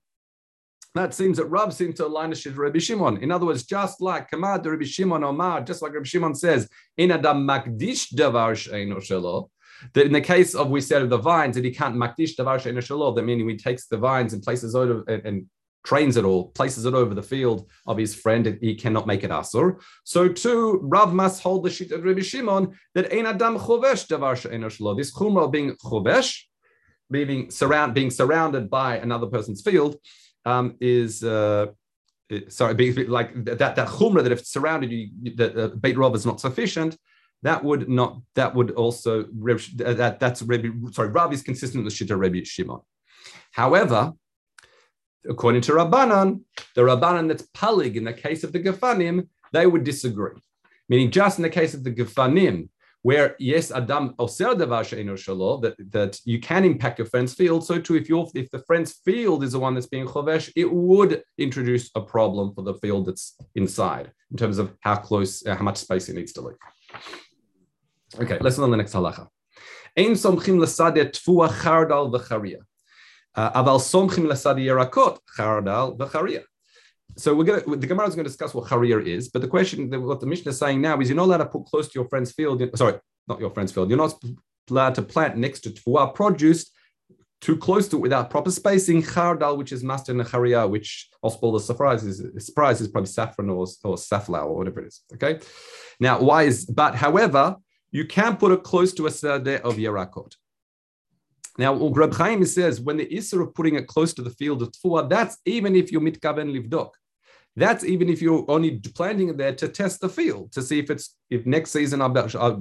That 0.95 1.13
seems 1.13 1.38
that 1.38 1.45
Rav 1.45 1.74
seems 1.74 1.95
to 1.95 2.06
align 2.06 2.30
with 2.30 2.45
Rabbi 2.45 2.78
Shimon. 2.78 3.18
In 3.18 3.31
other 3.31 3.48
words, 3.48 3.63
just 3.63 4.00
like 4.00 4.30
Kamad 4.30 4.66
Rabbi 4.66 4.86
Shimon 4.86 5.24
Omar, 5.24 5.62
just 5.62 5.81
like 5.81 5.94
Rabbi 5.94 6.06
Shimon 6.06 6.36
says, 6.36 6.69
in 6.98 7.12
Adam 7.12 7.48
Makdish 7.48 8.13
Davar 8.13 8.54
Sheino 8.54 8.98
Shelo, 8.98 9.50
that 9.94 10.06
in 10.06 10.12
the 10.12 10.22
case 10.22 10.56
of 10.56 10.69
we 10.69 10.81
said 10.81 11.01
of 11.01 11.10
the 11.10 11.18
vines 11.18 11.56
that 11.56 11.66
he 11.66 11.72
can't 11.72 11.95
makdish 11.95 12.36
davar 12.36 12.60
she'ena 12.60 12.80
shelo, 12.80 13.16
that 13.16 13.24
meaning 13.24 13.50
he 13.50 13.57
takes 13.57 13.88
the 13.88 13.98
vines 13.98 14.34
and 14.34 14.44
places 14.44 14.75
it 14.75 14.78
over 14.78 15.04
and, 15.07 15.25
and, 15.25 15.45
trains 15.86 16.16
it 16.16 16.24
all, 16.24 16.48
places 16.51 16.86
it 16.86 16.94
over 16.94 17.13
the 17.13 17.22
field 17.22 17.69
of 17.88 17.98
his 17.98 18.16
friend, 18.16 18.48
and 18.48 18.57
he 18.62 18.74
cannot 18.74 19.06
make 19.06 19.22
it 19.25 19.31
asur. 19.31 19.81
So 20.06 20.30
too, 20.30 20.80
Rav 20.81 21.13
must 21.13 21.44
hold 21.44 21.66
the 21.66 21.69
sheet 21.69 21.92
of 21.92 22.06
Rabbi 22.06 22.22
Shimon 22.22 22.78
that 22.95 23.12
ein 23.12 23.25
adam 23.25 23.60
chovesh 23.60 24.07
davar 24.07 24.38
she'ena 24.38 24.68
shelo. 24.68 24.98
This 24.98 25.13
chumrah 25.13 25.51
being 25.51 25.75
chovesh, 25.75 26.44
being 27.12 27.51
surround 27.51 27.94
being 27.94 28.12
surrounded 28.12 28.69
by 28.69 28.95
another 28.95 29.28
person's 29.28 29.62
field, 29.62 29.98
um, 30.45 30.75
is 30.80 31.24
uh, 31.24 31.68
sorry, 32.48 33.06
like 33.07 33.45
that 33.45 33.75
that 33.75 33.88
chumrah 33.88 34.24
that 34.24 34.31
if 34.31 34.45
surrounded 34.45 34.92
you, 34.92 35.10
that 35.36 35.57
uh, 35.57 35.68
beit 35.69 35.95
rov 35.95 36.16
is 36.16 36.25
not 36.25 36.40
sufficient. 36.40 36.98
That 37.44 37.63
would 37.63 37.90
not. 37.90 38.22
That 38.36 38.56
would 38.56 38.72
also 38.72 39.24
that 39.24 40.18
that's 40.19 40.42
Rabbi. 40.42 40.69
Sorry, 40.92 41.10
Rav 41.10 41.34
is 41.34 41.44
consistent 41.44 41.84
with 41.84 41.94
Shita 41.94 42.18
Rabbi 42.18 42.44
Shimon. 42.44 42.80
However, 43.51 44.13
according 45.30 45.62
to 45.63 45.74
Rabbanan, 45.74 46.42
the 46.75 46.81
Rabbanan 46.81 47.28
that's 47.28 47.48
palig 47.54 47.95
in 47.95 48.06
the 48.06 48.13
case 48.13 48.44
of 48.44 48.54
the 48.54 48.60
Gefanim, 48.62 49.28
they 49.51 49.68
would 49.68 49.84
disagree. 49.84 50.40
Meaning, 50.88 51.12
just 51.12 51.38
in 51.38 51.44
the 51.44 51.50
case 51.50 51.74
of 51.74 51.84
the 51.84 51.92
Gefanim, 51.92 52.69
where 53.03 53.35
yes, 53.38 53.69
Adam 53.69 54.15
oser 54.17 54.55
davar 54.55 54.83
shalo, 54.83 55.61
that 55.61 55.75
that 55.91 56.19
you 56.25 56.39
can 56.39 56.63
impact 56.65 56.97
your 56.97 57.05
friend's 57.05 57.33
field. 57.33 57.65
So 57.65 57.77
too, 57.79 57.95
if 57.95 58.09
your 58.09 58.29
if 58.33 58.50
the 58.50 58.63
friend's 58.65 58.94
field 59.05 59.44
is 59.44 59.51
the 59.51 59.59
one 59.59 59.75
that's 59.75 59.88
being 59.88 60.07
chovesh, 60.07 60.51
it 60.55 60.71
would 60.71 61.21
introduce 61.38 61.91
a 61.95 62.01
problem 62.01 62.53
for 62.55 62.63
the 62.63 62.75
field 62.75 63.05
that's 63.07 63.35
inside 63.55 64.11
in 64.31 64.38
terms 64.38 64.57
of 64.57 64.73
how 64.79 64.95
close, 64.95 65.45
uh, 65.45 65.55
how 65.55 65.63
much 65.63 65.77
space 65.77 66.07
it 66.09 66.15
needs 66.15 66.31
to 66.33 66.41
leave. 66.41 66.55
Okay, 68.19 68.38
let's 68.39 68.57
on 68.57 68.71
the 68.71 68.77
next 68.77 68.94
halacha. 68.94 69.27
Ein 69.97 70.13
somchim 70.13 70.57
l'sadeh 70.59 71.11
tfua 71.11 71.49
chardal 71.49 72.09
v'charia. 72.09 72.59
Uh, 73.35 73.63
aval 73.63 73.79
somchim 73.79 74.27
l'sadeh 74.27 74.65
yerakot 74.65 75.17
chardal 75.38 75.97
v'charia 75.97 76.44
so 77.15 77.36
we're 77.36 77.44
going 77.44 77.63
to 77.63 77.75
the 77.75 77.88
Gemara 77.88 78.07
is 78.07 78.15
going 78.15 78.25
to 78.25 78.30
discuss 78.30 78.54
what 78.54 78.68
charir 78.68 79.06
is, 79.06 79.30
but 79.30 79.42
the 79.42 79.48
question 79.48 79.89
that 79.89 80.00
what 80.00 80.19
the 80.19 80.25
Mishnah 80.25 80.51
is 80.51 80.57
saying 80.57 80.81
now 80.81 81.00
is 81.00 81.10
you're 81.10 81.15
not 81.15 81.25
allowed 81.25 81.38
to 81.38 81.45
put 81.45 81.65
close 81.65 81.88
to 81.88 82.00
your 82.00 82.07
friend's 82.07 82.31
field. 82.31 82.62
Sorry, 82.75 82.95
not 83.27 83.39
your 83.39 83.51
friend's 83.51 83.71
field. 83.71 83.89
You're 83.89 83.98
not 83.98 84.15
allowed 84.69 84.95
to 84.95 85.01
plant 85.01 85.38
next 85.38 85.62
to 85.62 85.69
tfuah 85.69 86.15
produce 86.15 86.71
too 87.42 87.57
close 87.57 87.89
to 87.89 87.98
it 87.98 88.00
without 88.00 88.30
proper 88.30 88.50
spacing. 88.50 89.04
Chardal, 89.04 89.57
which 89.57 89.71
is 89.71 89.83
master 89.83 90.13
charia, 90.13 90.68
which 90.69 91.10
I'll 91.21 91.30
spoil 91.30 91.51
the 91.51 91.60
surprise 91.60 92.04
is 92.04 92.45
surprise 92.45 92.80
is 92.81 92.88
probably 92.88 93.07
saffron 93.07 93.50
or, 93.50 93.68
or 93.83 93.98
safflower 93.98 94.50
or 94.50 94.57
whatever 94.57 94.80
it 94.81 94.88
is. 94.88 95.01
Okay. 95.13 95.39
Now, 95.99 96.19
why 96.19 96.44
is 96.44 96.66
but 96.66 96.95
however, 96.95 97.57
you 97.92 98.06
can 98.06 98.37
put 98.37 98.52
it 98.52 98.64
close 98.64 98.94
to 98.94 99.07
a 99.07 99.09
sadeh 99.09 99.61
of 99.61 99.76
yarakot. 99.76 100.33
Now, 101.57 101.76
Reb 101.76 102.14
Chaim 102.16 102.44
says 102.45 102.81
when 102.81 102.97
the 102.97 103.14
issue 103.14 103.42
of 103.44 103.54
putting 103.54 103.76
it 103.76 103.87
close 103.87 104.14
to 104.16 104.23
the 104.23 104.31
field 104.31 104.64
of 104.64 104.71
tfuah, 104.71 105.07
that's 105.07 105.37
even 105.45 105.76
if 105.76 105.92
you're 105.92 106.02
mitkaven 106.02 106.52
livdok. 106.57 106.92
That's 107.56 107.83
even 107.83 108.10
if 108.10 108.22
you're 108.22 108.45
only 108.48 108.80
planting 108.80 109.30
it 109.30 109.38
there 109.38 109.54
to 109.56 109.68
test 109.68 110.02
the 110.02 110.10
field 110.10 110.52
to 110.54 110.62
see 110.62 110.80
if 110.80 110.90
it's 110.90 111.16
if 111.30 111.45
next 111.45 111.72
season 111.72 112.00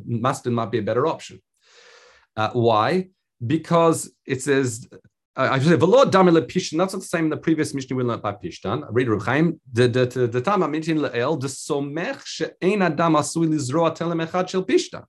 mustard 0.07 0.53
might 0.53 0.71
be 0.71 0.79
a 0.79 0.83
better 0.83 1.07
option. 1.07 1.41
Uh, 2.37 2.51
why? 2.53 3.09
Because 3.45 4.13
it 4.27 4.43
says 4.43 4.89
uh, 5.35 5.49
I 5.51 5.59
say 5.61 5.77
v'lo 5.77 6.05
damile 6.05 6.43
pishtan. 6.47 6.77
That's 6.79 6.93
not 6.93 7.01
the 7.01 7.09
same 7.09 7.25
in 7.25 7.31
the 7.31 7.39
previous 7.39 7.73
Mishnah 7.73 7.97
we 7.97 8.03
learned 8.03 8.23
by 8.23 8.33
pishtan. 8.33 8.87
Read 8.91 9.09
Reb 9.09 9.23
Chaim. 9.23 9.61
The 9.73 9.89
the 9.89 10.27
the 10.27 10.41
time 10.43 10.63
I'm 10.63 10.71
mentioning 10.71 11.03
leel 11.03 11.37
the 11.37 11.49
somech 11.49 12.23
she'ein 12.27 12.83
adam 12.83 13.15
asui 13.15 13.49
lizroa 13.49 13.97
telem 13.97 14.27
echad 14.27 14.51
shel 14.51 14.65
pishtan. 14.65 15.05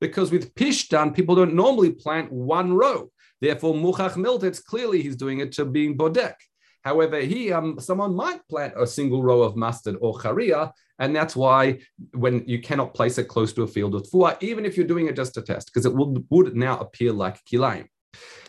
Because 0.00 0.32
with 0.32 0.52
pishtan, 0.54 1.14
people 1.14 1.36
don't 1.36 1.54
normally 1.54 1.90
plant 1.90 2.32
one 2.32 2.74
row. 2.74 3.12
Therefore, 3.40 3.74
muchach 3.74 4.16
milt, 4.16 4.42
it's 4.42 4.60
clearly 4.60 5.00
he's 5.00 5.16
doing 5.16 5.38
it 5.38 5.52
to 5.52 5.64
being 5.64 5.96
bodek. 5.96 6.34
However, 6.82 7.20
he 7.20 7.52
um, 7.52 7.78
someone 7.78 8.14
might 8.14 8.46
plant 8.48 8.74
a 8.76 8.86
single 8.86 9.22
row 9.22 9.42
of 9.42 9.56
mustard 9.56 9.96
or 10.00 10.14
charia, 10.14 10.72
and 10.98 11.14
that's 11.14 11.36
why 11.36 11.78
when 12.12 12.44
you 12.46 12.60
cannot 12.60 12.94
place 12.94 13.18
it 13.18 13.28
close 13.28 13.52
to 13.54 13.62
a 13.62 13.68
field 13.68 13.94
of 13.94 14.02
fuah, 14.10 14.36
even 14.42 14.64
if 14.64 14.76
you're 14.76 14.86
doing 14.86 15.06
it 15.06 15.16
just 15.16 15.34
to 15.34 15.42
test, 15.42 15.66
because 15.68 15.86
it 15.86 15.94
would, 15.94 16.24
would 16.30 16.56
now 16.56 16.78
appear 16.78 17.12
like 17.12 17.42
kilaim. 17.44 17.86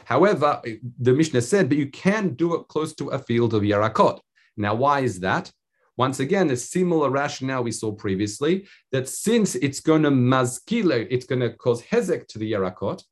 However, 0.06 0.62
the 1.00 1.14
Mishnah 1.14 1.42
said, 1.42 1.70
but 1.70 1.78
you 1.78 1.90
can 1.90 2.34
do 2.36 2.56
it 2.56 2.68
close 2.68 2.94
to 2.96 3.10
a 3.10 3.20
field 3.20 3.54
of 3.54 3.64
yarakot. 3.64 4.20
Now, 4.58 4.76
why 4.76 5.02
is 5.02 5.20
that? 5.22 5.52
Once 5.96 6.20
again, 6.20 6.50
a 6.50 6.58
similar 6.58 7.10
rationale 7.10 7.64
we 7.64 7.72
saw 7.72 7.92
previously 7.92 8.68
that 8.92 9.08
since 9.08 9.56
it's 9.56 9.80
going 9.80 10.04
to 10.04 10.10
mazkile, 10.10 11.08
it's 11.10 11.26
going 11.26 11.40
to 11.40 11.54
cause 11.54 11.84
hezek 11.84 12.28
to 12.28 12.40
the 12.40 12.52
yarakot, 12.52 13.04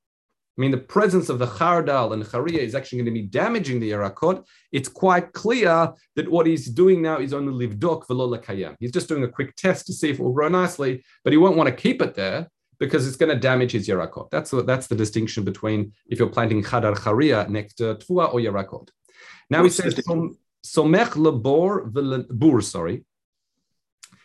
I 0.58 0.62
mean, 0.62 0.72
the 0.72 0.78
presence 0.78 1.30
of 1.30 1.40
the 1.40 1.48
chardal 1.48 2.14
and 2.14 2.24
charia 2.24 2.60
is 2.60 2.76
actually 2.76 3.00
going 3.00 3.14
to 3.14 3.22
be 3.22 3.22
damaging 3.22 3.80
the 3.80 3.92
yarakot. 3.92 4.46
It's 4.72 4.90
quite 4.90 5.32
clear 5.32 5.94
that 6.16 6.30
what 6.30 6.46
he's 6.46 6.68
doing 6.68 7.02
now 7.02 7.20
is 7.20 7.34
only 7.34 7.68
livdok 7.68 8.06
v'lo 8.08 8.38
kayam. 8.44 8.76
He's 8.80 8.92
just 8.92 9.08
doing 9.08 9.24
a 9.24 9.30
quick 9.30 9.56
test 9.56 9.88
to 9.88 9.94
see 9.94 10.10
if 10.10 10.20
it 10.20 10.24
will 10.24 10.34
grow 10.34 10.50
nicely, 10.50 11.04
but 11.24 11.32
he 11.32 11.38
won't 11.38 11.56
want 11.56 11.70
to 11.70 11.76
keep 11.76 12.02
it 12.02 12.16
there 12.16 12.50
because 12.80 13.08
it's 13.08 13.16
going 13.16 13.34
to 13.34 13.40
damage 13.40 13.72
his 13.72 13.88
yarakot. 13.88 14.30
That's 14.30 14.52
the, 14.52 14.64
that's 14.64 14.88
the 14.88 14.96
distinction 14.96 15.46
between 15.46 15.94
if 16.08 16.20
you're 16.20 16.30
planting 16.30 16.64
chadar 16.64 16.96
charia 16.96 17.48
next 17.48 17.76
to 17.76 17.96
tfua 17.96 18.34
or 18.34 18.40
yarakot. 18.40 18.90
Now 19.50 19.62
What's 19.62 19.78
he 19.78 19.90
says 19.90 20.04
somech 20.66 21.12
lebor 21.16 22.28
bur, 22.30 22.62
sorry, 22.62 23.06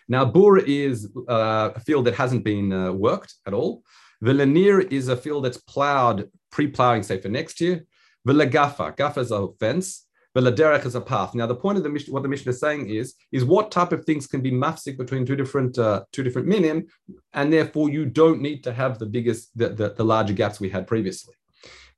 Now, 0.08 0.24
bur 0.24 0.58
is 0.58 1.08
uh, 1.28 1.70
a 1.74 1.80
field 1.80 2.06
that 2.06 2.14
hasn't 2.14 2.44
been 2.44 2.72
uh, 2.72 2.92
worked 2.92 3.34
at 3.46 3.54
all. 3.54 3.82
Velenir 4.22 4.90
is 4.90 5.08
a 5.08 5.16
field 5.16 5.44
that's 5.44 5.58
plowed, 5.58 6.30
pre-plowing, 6.50 7.02
say 7.02 7.20
for 7.20 7.28
next 7.28 7.60
year. 7.60 7.84
Velagafa, 8.26 8.96
gafa 8.96 9.18
is 9.18 9.30
a 9.30 9.48
fence. 9.60 10.06
Veladerech 10.36 10.84
is 10.84 10.94
a 10.94 11.00
path. 11.00 11.34
Now, 11.34 11.46
the 11.46 11.54
point 11.54 11.78
of 11.78 11.84
the 11.84 11.88
Mishnah, 11.88 12.12
what 12.12 12.22
the 12.22 12.28
Mishnah 12.28 12.50
is 12.50 12.60
saying 12.60 12.90
is, 12.90 13.14
is 13.32 13.44
what 13.44 13.70
type 13.70 13.92
of 13.92 14.04
things 14.04 14.26
can 14.26 14.42
be 14.42 14.50
mafsik 14.50 14.98
between 14.98 15.24
two 15.24 15.36
different 15.36 15.78
uh, 15.78 16.04
two 16.12 16.22
different 16.22 16.46
minim, 16.46 16.86
and 17.32 17.50
therefore 17.50 17.88
you 17.88 18.04
don't 18.04 18.42
need 18.42 18.62
to 18.64 18.72
have 18.72 18.98
the 18.98 19.06
biggest, 19.06 19.56
the, 19.56 19.70
the, 19.70 19.94
the 19.94 20.04
larger 20.04 20.34
gaps 20.34 20.60
we 20.60 20.68
had 20.68 20.86
previously. 20.86 21.34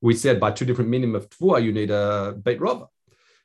We 0.01 0.15
said 0.15 0.39
by 0.39 0.53
two 0.53 0.65
different 0.65 0.89
minim 0.89 1.17
of 1.17 1.29
tvua, 1.31 1.65
you 1.65 1.73
need 1.73 1.91
a 1.91 2.37
beit 2.41 2.61
rova 2.61 2.87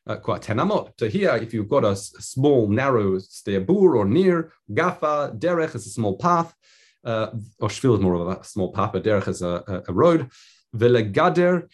uh, 0.06 0.18
quite 0.18 0.42
tenamot. 0.42 0.92
So 1.00 1.08
here, 1.08 1.36
if 1.36 1.54
you've 1.54 1.70
got 1.70 1.86
a, 1.86 1.96
small, 1.96 2.68
narrow 2.68 3.16
sterbur 3.18 3.96
or 3.96 4.06
near, 4.06 4.52
gafa, 4.72 5.38
derech 5.38 5.76
is 5.76 5.88
a 5.88 5.90
small 5.90 6.18
path, 6.18 6.54
uh, 7.04 7.28
or 7.60 7.70
shvil 7.70 7.96
is 7.96 8.02
more 8.02 8.16
of 8.16 8.28
a 8.28 8.44
small 8.44 8.72
path, 8.72 8.92
but 8.94 9.04
derech 9.04 9.28
is 9.28 9.42
a, 9.42 9.64
a, 9.68 9.84
a 9.90 9.94
road. 9.94 10.30
Velegader, 10.76 11.68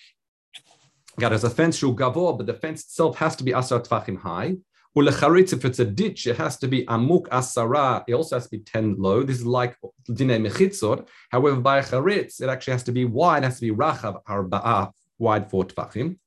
gader 1.19 1.33
is 1.33 1.43
a 1.43 1.49
fence, 1.49 1.77
shul 1.77 1.93
gavor, 1.93 2.37
but 2.37 2.45
the 2.45 2.53
fence 2.53 2.81
itself 2.83 3.17
has 3.17 3.35
to 3.35 3.43
be 3.43 3.51
asar 3.51 3.81
tvachim 3.81 4.17
high. 4.17 4.55
Ulecharitz, 4.97 5.53
if 5.53 5.63
it's 5.65 5.79
a 5.79 5.85
ditch, 5.85 6.25
it 6.25 6.37
has 6.37 6.57
to 6.57 6.67
be 6.67 6.83
amuk 6.85 7.27
asara. 7.27 8.03
It 8.07 8.15
also 8.15 8.35
has 8.35 8.45
to 8.45 8.51
be 8.57 8.59
10 8.59 8.95
low. 8.97 9.21
This 9.21 9.37
is 9.37 9.45
like 9.45 9.77
dine 10.13 10.43
mechitzot. 10.43 11.07
However, 11.29 11.57
by 11.57 11.81
charitz, 11.81 12.41
it 12.41 12.49
actually 12.49 12.73
has 12.73 12.83
to 12.83 12.91
be 12.91 13.05
wide, 13.05 13.43
it 13.43 13.45
has 13.45 13.59
to 13.59 13.67
be 13.67 13.71
rachav 13.71 14.21
arba'ah, 14.23 14.91
wide 15.19 15.49
for 15.49 15.63
tvachim. 15.63 16.17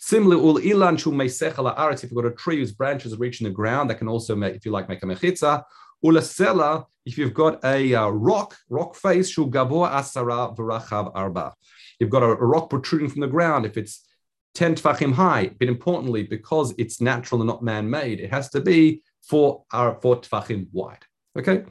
Similarly, 0.00 0.42
ul 0.42 0.58
ilan 0.58 0.98
shu 0.98 1.12
meisechel 1.12 1.76
aretz. 1.76 2.02
If 2.02 2.10
you've 2.10 2.20
got 2.20 2.26
a 2.26 2.34
tree 2.34 2.58
whose 2.58 2.72
branches 2.72 3.12
are 3.12 3.18
reaching 3.18 3.46
the 3.46 3.52
ground, 3.52 3.88
that 3.88 3.98
can 3.98 4.08
also 4.08 4.34
make, 4.34 4.56
if 4.56 4.66
you 4.66 4.72
like, 4.72 4.88
make 4.88 5.02
a 5.04 5.06
mechitza. 5.06 5.62
Ulasela, 6.04 6.86
if 7.04 7.18
you've 7.18 7.34
got 7.34 7.64
a 7.64 7.94
uh, 7.94 8.08
rock, 8.08 8.56
rock 8.68 8.94
face, 8.94 9.30
shu 9.30 9.46
gavor 9.46 9.88
asara 9.88 10.56
v'rachav 10.56 11.10
arba. 11.14 11.54
You've 11.98 12.10
got 12.10 12.22
a, 12.22 12.26
a, 12.26 12.46
rock 12.46 12.70
protruding 12.70 13.08
from 13.08 13.20
the 13.20 13.26
ground. 13.26 13.66
If 13.66 13.76
it's 13.76 14.06
10 14.54 14.76
tfachim 14.76 15.12
high, 15.12 15.50
but 15.58 15.68
importantly, 15.68 16.22
because 16.22 16.74
it's 16.78 17.00
natural 17.00 17.40
and 17.40 17.48
not 17.48 17.62
man-made, 17.62 18.20
it 18.20 18.30
has 18.30 18.48
to 18.50 18.60
be 18.60 19.02
four, 19.22 19.64
uh, 19.72 19.94
four 19.94 20.20
tfachim 20.20 20.68
wide. 20.72 21.04
Okay? 21.36 21.64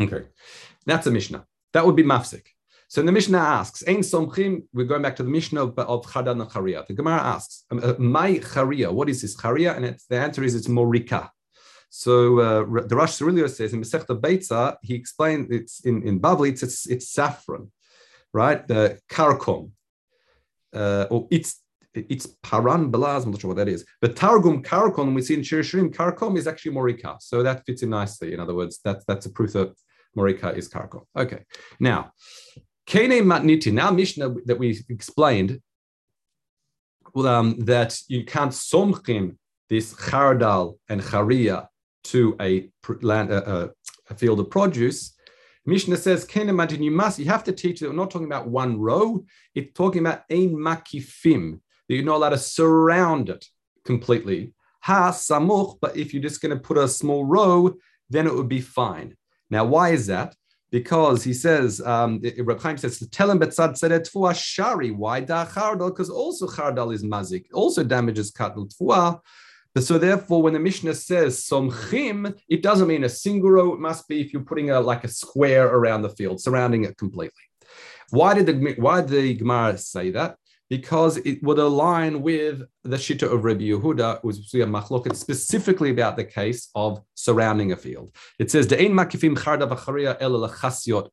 Okay. 0.00 0.26
That's 0.84 1.06
a 1.06 1.10
Mishnah. 1.10 1.46
That 1.72 1.86
would 1.86 1.96
be 1.96 2.02
mafsik. 2.02 2.46
So 2.88 3.02
the 3.02 3.10
Mishnah 3.10 3.38
asks, 3.38 3.82
Ein 3.88 3.98
Somchim, 3.98 4.62
we're 4.72 4.84
going 4.84 5.02
back 5.02 5.16
to 5.16 5.24
the 5.24 5.30
Mishnah 5.30 5.64
of, 5.64 5.78
of 5.78 6.06
Chadan 6.06 6.48
Charia. 6.50 6.86
The 6.86 6.94
Gemara 6.94 7.20
asks, 7.20 7.64
um, 7.70 7.80
uh, 7.82 7.94
My 7.98 8.34
Charia, 8.34 8.92
what 8.92 9.08
is 9.08 9.22
this 9.22 9.36
Charia? 9.36 9.76
And 9.76 9.98
the 10.08 10.16
answer 10.16 10.44
is 10.44 10.54
it's 10.54 10.68
Morika. 10.68 11.30
So 11.88 12.40
uh, 12.40 12.82
the 12.86 12.96
Rosh 12.96 13.12
Sirilio 13.12 13.48
says 13.48 13.72
in 13.72 13.80
Masechta 13.80 14.20
Beitza, 14.20 14.76
he 14.82 14.94
explained 14.94 15.52
it's 15.52 15.80
in, 15.80 16.02
in 16.02 16.20
Bavli, 16.20 16.50
it's, 16.50 16.62
it's, 16.62 16.86
it's 16.86 17.10
saffron, 17.10 17.70
right? 18.32 18.66
The 18.66 18.98
karkom. 19.10 19.70
Uh, 20.74 21.06
or 21.10 21.26
it's 21.30 21.62
it's 21.94 22.26
paran 22.42 22.92
belaz, 22.92 23.24
I'm 23.24 23.30
not 23.30 23.40
sure 23.40 23.48
what 23.48 23.56
that 23.56 23.68
is. 23.68 23.84
But 24.02 24.16
targum 24.16 24.62
karkom, 24.62 25.14
we 25.14 25.22
see 25.22 25.34
in 25.34 25.42
Shir 25.42 25.60
Shirim, 25.60 25.94
karkom 25.94 26.36
is 26.36 26.46
actually 26.46 26.72
morika. 26.72 27.16
So 27.22 27.42
that 27.42 27.64
fits 27.64 27.82
in 27.82 27.90
nicely. 27.90 28.34
In 28.34 28.40
other 28.40 28.54
words, 28.54 28.80
that's 28.84 29.04
that's 29.06 29.26
a 29.26 29.30
proof 29.30 29.54
that 29.54 29.72
morika 30.16 30.54
is 30.54 30.68
karkom. 30.68 31.04
Okay. 31.16 31.44
Now, 31.80 32.12
Kene 32.86 33.22
matniti, 33.22 33.72
now 33.72 33.90
Mishnah 33.90 34.34
that 34.44 34.58
we 34.58 34.78
explained, 34.88 35.60
um, 37.16 37.58
that 37.60 37.98
you 38.08 38.24
can't 38.24 38.52
somchim 38.52 39.36
this 39.68 39.94
chardal 39.94 40.78
and 40.88 41.00
charia 41.00 41.66
to 42.10 42.36
a 42.40 42.68
land, 43.02 43.30
a, 43.30 43.72
a 44.10 44.14
field 44.14 44.40
of 44.40 44.50
produce. 44.50 45.14
Mishnah 45.64 45.96
says, 45.96 46.24
Kene 46.24 46.54
matin, 46.54 46.82
you 46.82 46.90
must, 46.90 47.18
you 47.18 47.24
have 47.26 47.44
to 47.44 47.52
teach 47.52 47.80
that 47.80 47.88
we're 47.88 47.96
not 47.96 48.10
talking 48.10 48.26
about 48.26 48.48
one 48.48 48.78
row, 48.78 49.24
it's 49.54 49.72
talking 49.74 50.00
about 50.00 50.22
ein 50.30 50.54
makifim, 50.54 51.60
that 51.88 51.94
you're 51.94 52.04
not 52.04 52.16
allowed 52.16 52.30
to 52.30 52.38
surround 52.38 53.28
it 53.28 53.44
completely. 53.84 54.52
Ha 54.82 55.10
samuch, 55.10 55.78
but 55.80 55.96
if 55.96 56.14
you're 56.14 56.22
just 56.22 56.40
going 56.40 56.56
to 56.56 56.62
put 56.62 56.78
a 56.78 56.86
small 56.86 57.24
row, 57.24 57.74
then 58.08 58.26
it 58.26 58.34
would 58.34 58.48
be 58.48 58.60
fine. 58.60 59.16
Now, 59.50 59.64
why 59.64 59.90
is 59.90 60.06
that? 60.06 60.36
because 60.70 61.22
he 61.22 61.32
says, 61.32 61.80
um, 61.80 62.20
Reb 62.38 62.60
Chaim 62.60 62.76
says, 62.76 62.98
tell 63.10 63.30
him 63.30 63.38
betzad 63.38 63.78
tfuah 63.78 64.34
shari. 64.34 64.90
Why 64.90 65.20
da 65.20 65.46
chardal? 65.46 65.88
Because 65.88 66.10
also 66.10 66.46
chardal 66.46 66.92
is 66.92 67.04
mazik, 67.04 67.46
also 67.52 67.84
damages 67.84 68.30
katl 68.30 68.64
tfuah. 68.64 69.20
So 69.80 69.98
therefore, 69.98 70.42
when 70.42 70.52
the 70.52 70.60
Mishnah 70.60 70.94
says 70.94 71.38
somchim, 71.38 72.38
it 72.48 72.62
doesn't 72.62 72.88
mean 72.88 73.04
a 73.04 73.08
single 73.08 73.50
row. 73.50 73.74
It 73.74 73.80
must 73.80 74.08
be 74.08 74.20
if 74.20 74.32
you're 74.32 74.42
putting 74.42 74.70
a 74.70 74.80
like 74.80 75.04
a 75.04 75.08
square 75.08 75.66
around 75.66 76.02
the 76.02 76.10
field, 76.10 76.40
surrounding 76.40 76.84
it 76.84 76.96
completely. 76.96 77.44
Why 78.10 78.34
did 78.34 78.46
the 78.46 78.74
why 78.78 79.00
did 79.00 79.10
the 79.10 79.34
Gemara 79.34 79.76
say 79.78 80.10
that? 80.12 80.36
because 80.68 81.16
it 81.18 81.42
would 81.42 81.58
align 81.58 82.22
with 82.22 82.62
the 82.82 82.96
Shita 82.96 83.32
of 83.32 83.44
Rabbi 83.44 83.64
Yehuda, 83.64 84.22
was 84.24 84.38
have 84.52 84.68
machloket 84.68 85.14
specifically 85.14 85.90
about 85.90 86.16
the 86.16 86.24
case 86.24 86.70
of 86.74 87.02
surrounding 87.14 87.72
a 87.72 87.76
field. 87.76 88.14
It 88.38 88.50
says, 88.50 88.66
"De'ein 88.66 88.92
makifim 88.92 89.36
charda 89.36 89.68
v'charia 89.68 90.16
el 90.20 90.32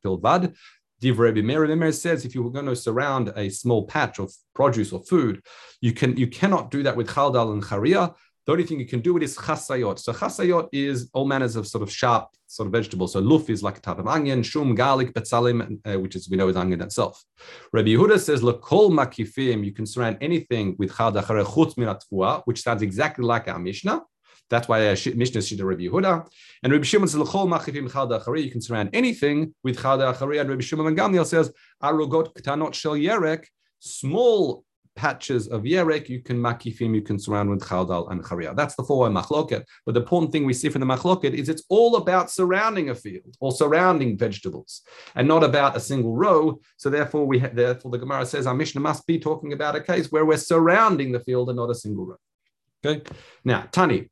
pilvad." 0.04 0.56
Divrei 1.02 1.44
Meir 1.44 1.76
Meir 1.76 1.92
says, 1.92 2.24
if 2.24 2.34
you 2.34 2.42
were 2.42 2.50
going 2.50 2.66
to 2.66 2.76
surround 2.78 3.34
a 3.36 3.50
small 3.50 3.86
patch 3.86 4.20
of 4.20 4.34
produce 4.56 4.94
or 4.94 5.04
food, 5.04 5.42
you 5.82 5.92
can 5.92 6.16
you 6.16 6.28
cannot 6.28 6.72
do 6.72 6.82
that 6.84 6.96
with 6.96 7.10
chaldal 7.10 7.52
and 7.52 7.62
charia 7.62 8.16
the 8.46 8.52
only 8.52 8.66
thing 8.66 8.80
you 8.80 8.86
can 8.86 9.00
do 9.00 9.14
with 9.14 9.24
it 9.24 9.26
is 9.26 9.38
chasayot. 9.38 10.00
So 10.00 10.12
chasayot 10.12 10.70
is 10.72 11.10
all 11.14 11.26
manners 11.26 11.56
of 11.56 11.66
sort 11.66 11.82
of 11.82 11.92
sharp 11.92 12.30
sort 12.48 12.68
of 12.68 12.74
vegetables. 12.74 13.14
So 13.14 13.20
luf 13.20 13.50
is 13.50 13.64
like 13.64 13.78
a 13.78 13.82
type 13.82 14.00
of 14.00 14.08
onion, 14.08 14.44
shum, 14.44 14.76
garlic, 14.76 15.14
betzalim, 15.14 15.80
uh, 15.86 16.00
which 16.00 16.16
is 16.16 16.30
we 16.30 16.38
know 16.38 16.50
is 16.50 16.56
onion 16.56 16.82
itself. 16.82 17.24
Rabbi 17.72 17.90
Yehuda 17.90 18.20
says 18.20 18.42
lekol 18.42 18.92
makifim. 18.92 19.66
You 19.66 19.72
can 19.72 19.86
surround 19.86 20.18
anything 20.22 20.76
with 20.78 20.96
chad 20.96 21.14
chutz 21.14 21.76
minatfua, 21.76 22.44
which 22.46 22.62
sounds 22.62 22.82
exactly 22.82 23.26
like 23.26 23.48
our 23.48 23.60
Mishnah. 23.60 24.02
That's 24.50 24.68
why 24.68 24.88
our 24.88 24.92
Mishnah 24.92 25.40
is 25.40 25.50
Shita 25.50 25.64
Rabbi 25.64 25.84
Yehuda. 25.84 26.28
And 26.64 26.74
Rabbi 26.74 26.84
Shimon 26.84 27.08
says 27.08 27.20
lekol 27.20 27.48
makifim 27.48 27.92
chad 27.92 28.44
You 28.44 28.52
can 28.52 28.62
surround 28.62 28.90
anything 28.94 29.56
with 29.64 29.82
chad 29.82 30.02
And 30.02 30.50
Rabbi 30.50 30.62
Shimon 30.62 30.88
and 30.88 30.98
Gamliel 30.98 31.26
says 31.26 31.52
arugot 31.82 32.34
ktanot 32.34 32.74
shel 32.74 32.94
yerek. 32.94 33.46
Small 33.80 34.64
patches 34.96 35.48
of 35.48 35.64
yerek, 35.64 36.10
you 36.10 36.22
can 36.22 36.38
makifim, 36.38 36.94
you 36.94 37.02
can 37.02 37.18
surround 37.18 37.50
with 37.50 37.62
chaldal 37.62 38.12
and 38.12 38.24
charia. 38.24 38.56
That's 38.56 38.76
the 38.76 38.84
four 38.84 39.10
machloket. 39.10 39.64
But 39.86 39.94
the 39.94 40.02
important 40.02 40.32
thing 40.32 40.46
we 40.46 40.54
see 40.54 40.70
from 40.70 40.82
the 40.82 40.86
machloket 40.86 41.34
is 41.34 41.50
it's 41.50 41.64
all 41.70 41.96
about 41.96 42.32
surrounding 42.32 42.90
a 42.90 42.96
field 42.96 43.36
or 43.40 43.52
surrounding 43.52 44.18
vegetables, 44.18 44.82
and 45.16 45.28
not 45.28 45.44
about 45.44 45.76
a 45.76 45.80
single 45.80 46.16
row. 46.16 46.60
So 46.78 46.90
therefore, 46.90 47.26
we 47.26 47.40
ha- 47.40 47.50
therefore 47.54 47.92
the 47.92 47.98
Gemara 47.98 48.26
says 48.26 48.48
our 48.48 48.56
Mishnah 48.56 48.82
must 48.82 49.06
be 49.08 49.20
talking 49.20 49.54
about 49.54 49.76
a 49.76 49.82
case 49.82 50.12
where 50.12 50.26
we're 50.26 50.38
surrounding 50.38 51.12
the 51.12 51.20
field 51.20 51.50
and 51.50 51.58
not 51.58 51.70
a 51.70 51.76
single 51.76 52.06
row. 52.06 52.18
Okay. 52.86 53.02
Now, 53.44 53.68
Tani. 53.72 54.10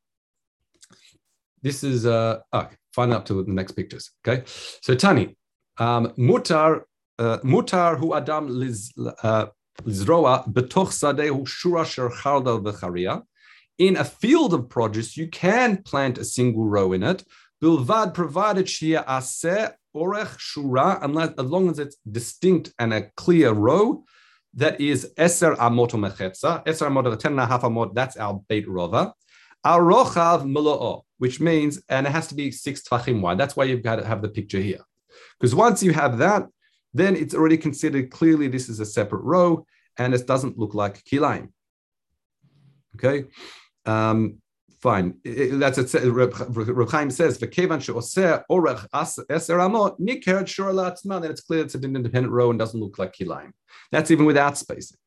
This 1.62 1.84
is 1.84 2.06
uh 2.06 2.40
okay, 2.52 2.74
find 2.92 3.12
up 3.12 3.24
to 3.26 3.34
the 3.34 3.52
next 3.52 3.72
pictures. 3.72 4.10
Okay. 4.26 4.42
So 4.80 4.96
Tani, 4.96 5.36
um, 5.78 6.08
mutar 6.18 6.82
uh, 7.20 7.38
mutar 7.44 7.96
hu 7.98 8.14
adam 8.14 8.48
liz 8.48 8.92
uh, 9.22 9.46
in 13.78 13.96
a 13.96 14.04
field 14.04 14.54
of 14.54 14.68
produce, 14.68 15.16
you 15.16 15.28
can 15.28 15.82
plant 15.82 16.18
a 16.18 16.24
single 16.24 16.64
row 16.64 16.92
in 16.92 17.02
it. 17.02 17.24
Bilvad 17.62 18.14
provided 18.14 18.66
shia 18.66 19.04
aseh 19.06 19.72
orech 19.96 20.36
shura, 20.38 21.02
unless 21.02 21.30
as 21.38 21.46
long 21.46 21.70
as 21.70 21.78
it's 21.78 21.96
distinct 22.10 22.72
and 22.78 22.92
a 22.92 23.10
clear 23.16 23.52
row. 23.52 24.04
That 24.54 24.80
is 24.80 25.10
eser 25.16 25.56
amot 25.56 25.92
mechetza. 25.92 26.64
Eser 26.66 26.86
amot, 26.88 27.18
ten 27.18 27.32
and 27.32 27.40
a 27.40 27.46
half 27.46 27.62
amot. 27.62 27.94
That's 27.94 28.18
our 28.18 28.34
beit 28.48 28.68
rova. 28.68 29.12
Arochav 29.64 30.44
melo'o, 30.44 31.02
which 31.18 31.40
means, 31.40 31.80
and 31.88 32.06
it 32.06 32.10
has 32.10 32.26
to 32.28 32.34
be 32.34 32.50
six 32.50 32.82
tvachim 32.82 33.22
wide. 33.22 33.38
That's 33.38 33.56
why 33.56 33.64
you've 33.64 33.82
got 33.82 33.96
to 33.96 34.04
have 34.04 34.20
the 34.20 34.28
picture 34.28 34.60
here. 34.60 34.80
Because 35.38 35.54
once 35.54 35.82
you 35.82 35.92
have 35.92 36.18
that, 36.18 36.48
then 36.94 37.16
it's 37.16 37.34
already 37.34 37.56
considered 37.56 38.10
clearly 38.10 38.48
this 38.48 38.68
is 38.68 38.80
a 38.80 38.86
separate 38.86 39.22
row 39.22 39.66
and 39.98 40.14
it 40.14 40.26
doesn't 40.26 40.58
look 40.58 40.74
like 40.74 41.02
kilaim. 41.04 41.48
Okay, 42.96 43.24
um, 43.86 44.38
fine. 44.82 45.14
That's 45.24 45.78
it. 45.78 46.04
Reb 46.04 46.34
says 47.12 47.38
v'kevan 47.38 47.80
she'oseh 47.82 48.42
orech 48.50 48.86
eser 48.90 49.58
amot 49.58 49.98
nikeret 49.98 50.46
shur 50.46 50.72
la'atzman. 50.72 51.22
Then 51.22 51.30
it's 51.30 51.40
clear 51.40 51.62
it's 51.64 51.74
an 51.74 51.84
independent 51.84 52.32
row 52.32 52.50
and 52.50 52.58
doesn't 52.58 52.78
look 52.78 52.98
like 52.98 53.14
kilaim. 53.14 53.52
That's 53.90 54.10
even 54.10 54.26
without 54.26 54.58
spacing. 54.58 54.98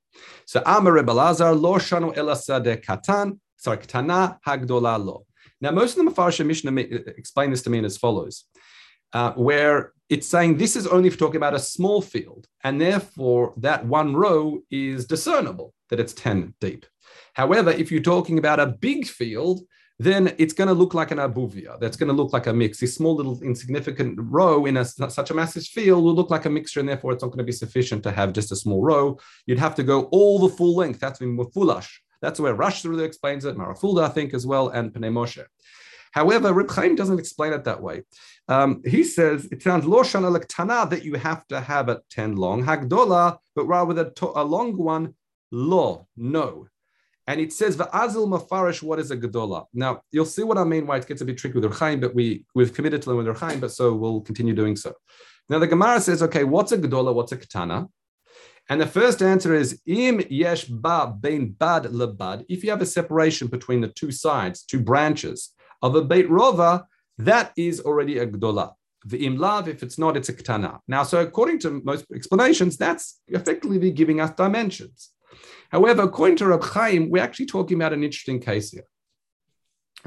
So 0.46 0.64
Amar 0.66 0.94
Reb 0.94 1.10
lo 1.10 1.34
shanu 1.34 2.16
elasade 2.16 2.84
katan. 2.84 3.40
Sorry, 3.58 3.78
katana 3.78 4.40
hagdola 4.46 5.04
lo. 5.04 5.26
Now 5.62 5.72
most 5.72 5.98
of 5.98 6.06
the 6.06 6.12
Mefarshim 6.12 6.48
Mishnah 6.48 6.76
explain 7.18 7.52
this 7.52 7.62
to 7.64 7.70
me 7.70 7.84
as 7.84 7.98
follows 7.98 8.46
uh, 9.14 9.32
where 9.34 9.94
it's 10.10 10.28
saying 10.28 10.58
this 10.58 10.76
is 10.76 10.88
only 10.88 11.10
for 11.10 11.18
talking 11.18 11.38
about 11.38 11.56
a 11.56 11.60
small 11.60 12.02
field, 12.02 12.48
and 12.64 12.80
therefore 12.80 13.54
that 13.58 13.86
one 13.86 14.16
row 14.16 14.60
is 14.70 15.06
discernible 15.06 15.74
that 15.90 16.00
it's 16.00 16.14
10 16.14 16.54
deep. 16.60 16.86
However, 17.34 17.72
if 17.72 17.92
you're 17.92 18.02
talking 18.02 18.38
about 18.38 18.60
a 18.60 18.68
big 18.68 19.08
field, 19.08 19.62
then 19.98 20.36
it's 20.38 20.54
going 20.54 20.68
to 20.68 20.74
look 20.74 20.94
like 20.94 21.12
an 21.12 21.20
abuvia. 21.20 21.80
That's 21.80 21.96
going 21.96 22.10
to 22.10 22.14
look 22.14 22.34
like 22.34 22.48
a 22.48 22.54
mix. 22.54 22.80
This 22.80 22.96
small 22.96 23.16
little 23.16 23.42
insignificant 23.42 24.18
row 24.20 24.66
in 24.66 24.78
a, 24.78 24.86
such 24.86 25.32
a 25.32 25.34
massive 25.34 25.64
field 25.64 26.04
will 26.04 26.14
look 26.14 26.30
like 26.30 26.46
a 26.46 26.50
mixture, 26.50 26.82
and 26.82 26.90
therefore 26.90 27.14
it's 27.14 27.24
not 27.24 27.30
going 27.30 27.40
to 27.40 27.46
be 27.46 27.52
sufficient 27.52 28.04
to 28.04 28.12
have 28.12 28.34
just 28.34 28.52
a 28.52 28.56
small 28.56 28.82
row. 28.82 29.18
You'd 29.46 29.60
have 29.60 29.76
to 29.76 29.84
go 29.84 30.04
all 30.12 30.40
the 30.40 30.56
full 30.56 30.76
length. 30.76 31.00
That's 31.00 31.22
in 31.22 31.38
mufulash. 31.38 31.90
That's 32.22 32.40
where 32.40 32.56
Rash 32.56 32.84
really 32.84 33.06
explains 33.06 33.46
it, 33.46 33.58
Marafulda, 33.58 34.04
I 34.04 34.10
think, 34.10 34.34
as 34.34 34.46
well, 34.46 34.70
and 34.70 34.92
Pnei 34.92 35.12
Moshe. 35.12 35.46
However, 36.16 36.54
Reb 36.54 36.72
Chaim 36.72 36.96
doesn't 36.96 37.20
explain 37.20 37.52
it 37.52 37.66
that 37.66 37.82
way. 37.82 38.04
Um, 38.48 38.82
he 38.86 39.04
says 39.04 39.50
it 39.52 39.62
sounds 39.62 39.86
lo 39.86 40.02
shana 40.02 40.90
that 40.90 41.04
you 41.04 41.16
have 41.16 41.46
to 41.48 41.60
have 41.60 41.90
it 41.90 42.00
10 42.10 42.38
long, 42.38 42.64
hagdola, 42.64 43.38
but 43.54 43.66
rather 43.66 43.88
with 43.88 44.00
a, 44.00 44.32
a 44.36 44.44
long 44.44 44.78
one, 44.78 45.14
lo, 45.52 46.08
no. 46.16 46.68
And 47.28 47.42
it 47.42 47.52
says 47.52 47.76
va'azil 47.76 48.30
mafarish, 48.30 48.82
what 48.82 49.00
is 49.00 49.12
a 49.12 49.18
gedola? 49.18 49.66
Now 49.74 50.04
you'll 50.12 50.26
see 50.26 50.44
what 50.44 50.58
I 50.58 50.64
mean. 50.64 50.88
Why 50.88 50.98
it 50.98 51.08
gets 51.08 51.22
a 51.22 51.26
bit 51.26 51.38
tricky 51.38 51.56
with 51.56 51.66
Reb 51.66 51.74
Chaim, 51.74 52.00
but 52.00 52.16
we 52.16 52.46
we've 52.56 52.74
committed 52.74 53.02
to 53.02 53.10
learn 53.10 53.18
with 53.18 53.28
Reb 53.28 53.38
Chaim, 53.38 53.60
but 53.60 53.72
so 53.72 53.94
we'll 53.94 54.22
continue 54.22 54.54
doing 54.54 54.78
so. 54.78 54.94
Now 55.50 55.60
the 55.60 55.68
Gemara 55.68 56.00
says, 56.00 56.24
okay, 56.24 56.46
what's 56.46 56.72
a 56.72 56.78
gedola? 56.78 57.14
What's 57.14 57.34
a 57.34 57.38
katana? 57.38 57.90
And 58.70 58.80
the 58.80 58.88
first 58.88 59.22
answer 59.22 59.54
is 59.54 59.82
im 59.86 60.22
yesh 60.30 60.64
ba 60.66 61.14
bad 61.14 61.84
lebad. 61.84 62.46
If 62.48 62.64
you 62.64 62.70
have 62.70 62.82
a 62.82 62.86
separation 62.86 63.48
between 63.48 63.82
the 63.82 63.90
two 63.90 64.12
sides, 64.12 64.64
two 64.64 64.80
branches 64.80 65.52
of 65.82 65.96
a 65.96 66.02
beit 66.02 66.30
rova, 66.30 66.86
that 67.18 67.54
is 67.58 67.80
already 67.82 68.18
a 68.20 68.28
gedola. 68.28 68.74
The 69.06 69.26
imlav, 69.26 69.68
if 69.68 69.84
it's 69.84 69.98
not, 69.98 70.18
it's 70.18 70.30
a 70.30 70.34
katana. 70.34 70.80
Now, 70.88 71.04
so 71.04 71.20
according 71.20 71.60
to 71.60 71.82
most 71.84 72.06
explanations, 72.14 72.76
that's 72.76 73.22
effectively 73.28 73.92
giving 73.92 74.20
us 74.20 74.32
dimensions. 74.32 75.12
However, 75.70 76.04
according 76.04 76.38
to 76.38 76.48
Rab 76.48 76.64
Chaim, 76.64 77.10
we're 77.10 77.22
actually 77.22 77.46
talking 77.46 77.78
about 77.78 77.94
an 77.94 78.04
interesting 78.04 78.40
case 78.40 78.72
here. 78.72 78.86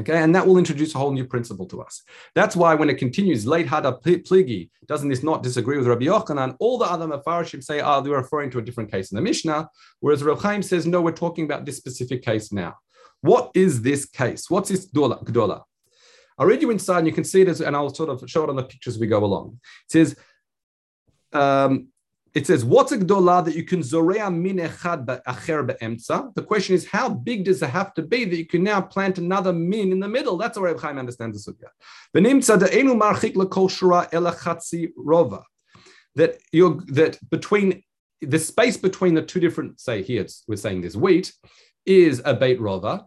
Okay, 0.01 0.17
and 0.17 0.33
that 0.35 0.47
will 0.47 0.59
introduce 0.59 0.95
a 0.95 0.99
whole 0.99 1.11
new 1.11 1.27
principle 1.27 1.67
to 1.67 1.83
us. 1.83 2.03
That's 2.37 2.55
why 2.55 2.75
when 2.77 2.89
it 2.89 2.99
continues, 2.99 3.47
late 3.47 3.67
Hada 3.67 4.01
Pligi, 4.01 4.71
doesn't 4.87 5.09
this 5.09 5.25
not 5.25 5.43
disagree 5.43 5.77
with 5.77 5.89
Rabbi 5.89 6.05
Yochanan? 6.05 6.55
All 6.61 6.79
the 6.79 6.85
other 6.85 7.09
Mefarshim 7.09 7.65
say, 7.65 7.81
ah, 7.81 7.97
oh, 7.97 8.01
they're 8.01 8.13
referring 8.13 8.51
to 8.53 8.59
a 8.59 8.63
different 8.63 8.93
case 8.93 9.11
in 9.11 9.17
the 9.17 9.23
Mishnah, 9.23 9.69
whereas 9.99 10.23
Rab 10.23 10.39
Chaim 10.39 10.63
says, 10.63 10.87
no, 10.87 11.03
we're 11.03 11.11
talking 11.11 11.45
about 11.45 11.67
this 11.67 11.77
specific 11.77 12.23
case 12.23 12.53
now. 12.53 12.77
What 13.21 13.51
is 13.55 13.83
this 13.83 14.07
case? 14.07 14.49
What's 14.49 14.69
this 14.69 14.91
Gdola? 14.91 15.63
I'll 16.39 16.47
read 16.47 16.63
you 16.63 16.71
inside 16.71 16.99
and 16.99 17.07
you 17.07 17.13
can 17.13 17.25
see 17.25 17.43
it 17.43 17.49
as, 17.49 17.61
and 17.61 17.75
I'll 17.75 17.93
sort 17.93 18.11
of 18.11 18.29
show 18.31 18.45
it 18.45 18.51
on 18.51 18.57
the 18.57 18.63
pictures 18.63 18.95
as 18.95 19.01
we 19.01 19.09
go 19.09 19.25
along. 19.25 19.59
It 19.87 19.93
says, 19.93 20.17
um, 21.33 21.89
it 22.35 22.47
says, 22.47 22.65
what's 22.65 22.93
a 22.93 22.99
gdola 22.99 23.45
that 23.45 23.57
you 23.57 23.65
can 23.65 23.81
zorea 23.81 24.33
min 24.33 24.59
echad 24.59 25.07
acher 25.25 25.67
be'emtza? 25.67 26.33
The 26.35 26.43
question 26.43 26.75
is, 26.75 26.87
how 26.87 27.09
big 27.09 27.45
does 27.45 27.63
it 27.63 27.71
have 27.71 27.93
to 27.95 28.03
be 28.03 28.25
that 28.25 28.37
you 28.37 28.47
can 28.47 28.63
now 28.63 28.81
plant 28.81 29.19
another 29.19 29.53
min 29.53 29.91
in 29.91 29.99
the 29.99 30.09
middle? 30.09 30.37
That's 30.37 30.57
how 30.57 30.63
Reb 30.63 30.79
Chaim 30.79 30.99
understands 30.99 31.45
the 31.45 31.53
sugya. 31.53 31.71
V'nimtza 32.15 32.59
de'enu 32.59 32.97
marchik 32.97 33.35
l'kol 33.35 33.69
shura 33.69 34.09
elachatzi 34.11 34.91
rova. 34.97 35.43
That 36.15 36.39
you're, 36.53 36.81
that 36.89 37.19
between 37.31 37.83
the 38.21 38.39
space 38.39 38.77
between 38.77 39.15
the 39.15 39.23
two 39.23 39.41
different, 39.41 39.81
say 39.81 40.03
here, 40.03 40.27
we're 40.47 40.57
saying 40.57 40.83
this 40.83 40.97
wheat, 40.97 41.33
is 41.89 42.21
a 42.25 42.35
beit 42.35 42.61
rova. 42.61 43.07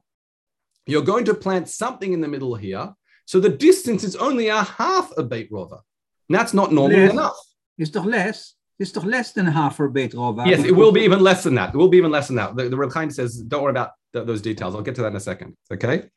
You're 0.88 1.04
going 1.04 1.26
to 1.26 1.34
plant 1.34 1.70
something 1.70 2.12
in 2.12 2.22
the 2.22 2.28
middle 2.28 2.56
here. 2.56 2.94
So 3.26 3.40
the 3.40 3.50
distance 3.50 4.04
is 4.04 4.16
only 4.16 4.48
a 4.48 4.64
half 4.64 5.12
a 5.18 5.24
beit 5.24 5.52
rova. 5.52 5.80
And 6.28 6.38
that's 6.38 6.54
not 6.54 6.74
normal 6.74 6.98
less. 6.98 7.12
enough. 7.12 7.38
It's 7.78 7.92
toch 7.92 8.06
less? 8.06 8.56
It's 8.80 8.92
toch 8.92 9.06
less 9.06 9.32
than 9.32 9.46
half 9.46 9.80
a 9.80 9.88
beit 9.88 10.14
rova. 10.14 10.48
Yes, 10.48 10.66
it 10.66 10.76
will 10.76 10.92
be 10.92 11.02
even 11.02 11.20
less 11.20 11.44
than 11.44 11.56
that. 11.56 11.74
It 11.74 11.78
will 11.78 11.88
be 11.88 11.98
even 11.98 12.12
less 12.12 12.28
than 12.28 12.38
that. 12.38 12.56
The, 12.56 12.68
the 12.70 12.76
Reb 12.76 12.92
Chaim 12.92 13.12
says, 13.12 13.38
don't 13.38 13.62
worry 13.62 13.72
about 13.72 13.92
th- 14.14 14.26
those 14.26 14.42
details. 14.42 14.76
I'll 14.76 14.82
get 14.82 14.96
to 14.96 15.02
that 15.04 15.08
in 15.10 15.16
a 15.16 15.20
second. 15.20 15.56
Okay. 15.72 15.98
It 15.98 16.12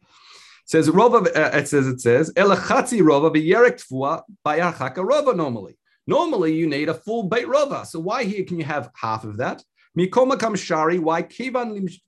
says 0.64 0.88
rova. 0.88 1.26
Uh, 1.26 1.50
it 1.58 1.68
says 1.68 1.86
it 1.86 2.00
says 2.00 2.32
elachatzi 2.32 3.00
rova 3.00 3.30
v'yerek 3.34 3.84
tfua 3.84 4.22
bayarchaka 4.46 4.96
rova. 4.96 5.36
Normally, 5.36 5.76
normally 6.06 6.54
you 6.54 6.66
need 6.66 6.88
a 6.88 6.94
full 6.94 7.24
beit 7.24 7.46
rova. 7.46 7.84
So 7.86 8.00
why 8.00 8.24
here 8.24 8.44
can 8.44 8.58
you 8.58 8.64
have 8.64 8.90
half 8.94 9.24
of 9.24 9.36
that? 9.36 9.62
Mikoma 9.98 10.40
kam 10.40 10.54
shari. 10.54 10.98
Why 10.98 11.22
kivan 11.22 12.00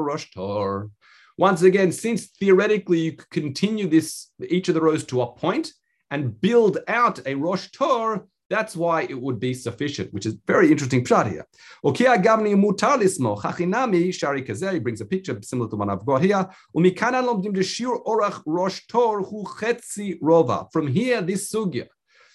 rosh 0.00 0.30
tor. 0.32 0.90
Once 1.36 1.62
again, 1.62 1.90
since 1.90 2.26
theoretically 2.26 3.00
you 3.00 3.12
could 3.12 3.30
continue 3.30 3.88
this 3.88 4.30
each 4.48 4.68
of 4.68 4.74
the 4.74 4.80
rows 4.80 5.04
to 5.04 5.22
a 5.22 5.32
point 5.32 5.72
and 6.10 6.40
build 6.40 6.78
out 6.86 7.20
a 7.26 7.34
rosh 7.34 7.68
tor, 7.72 8.28
that's 8.50 8.76
why 8.76 9.02
it 9.02 9.20
would 9.20 9.40
be 9.40 9.54
sufficient, 9.54 10.12
which 10.12 10.26
is 10.26 10.36
very 10.46 10.70
interesting 10.70 11.02
pshat 11.02 11.30
here. 11.30 11.46
shari 14.12 14.72
He 14.74 14.78
brings 14.78 15.00
a 15.00 15.06
picture 15.06 15.38
similar 15.42 15.70
to 15.70 15.76
one 15.76 15.90
I've 15.90 16.06
got 16.06 16.22
here. 16.22 16.48
From 20.72 20.86
here, 20.86 21.22
this 21.22 21.52
sugya. 21.52 21.86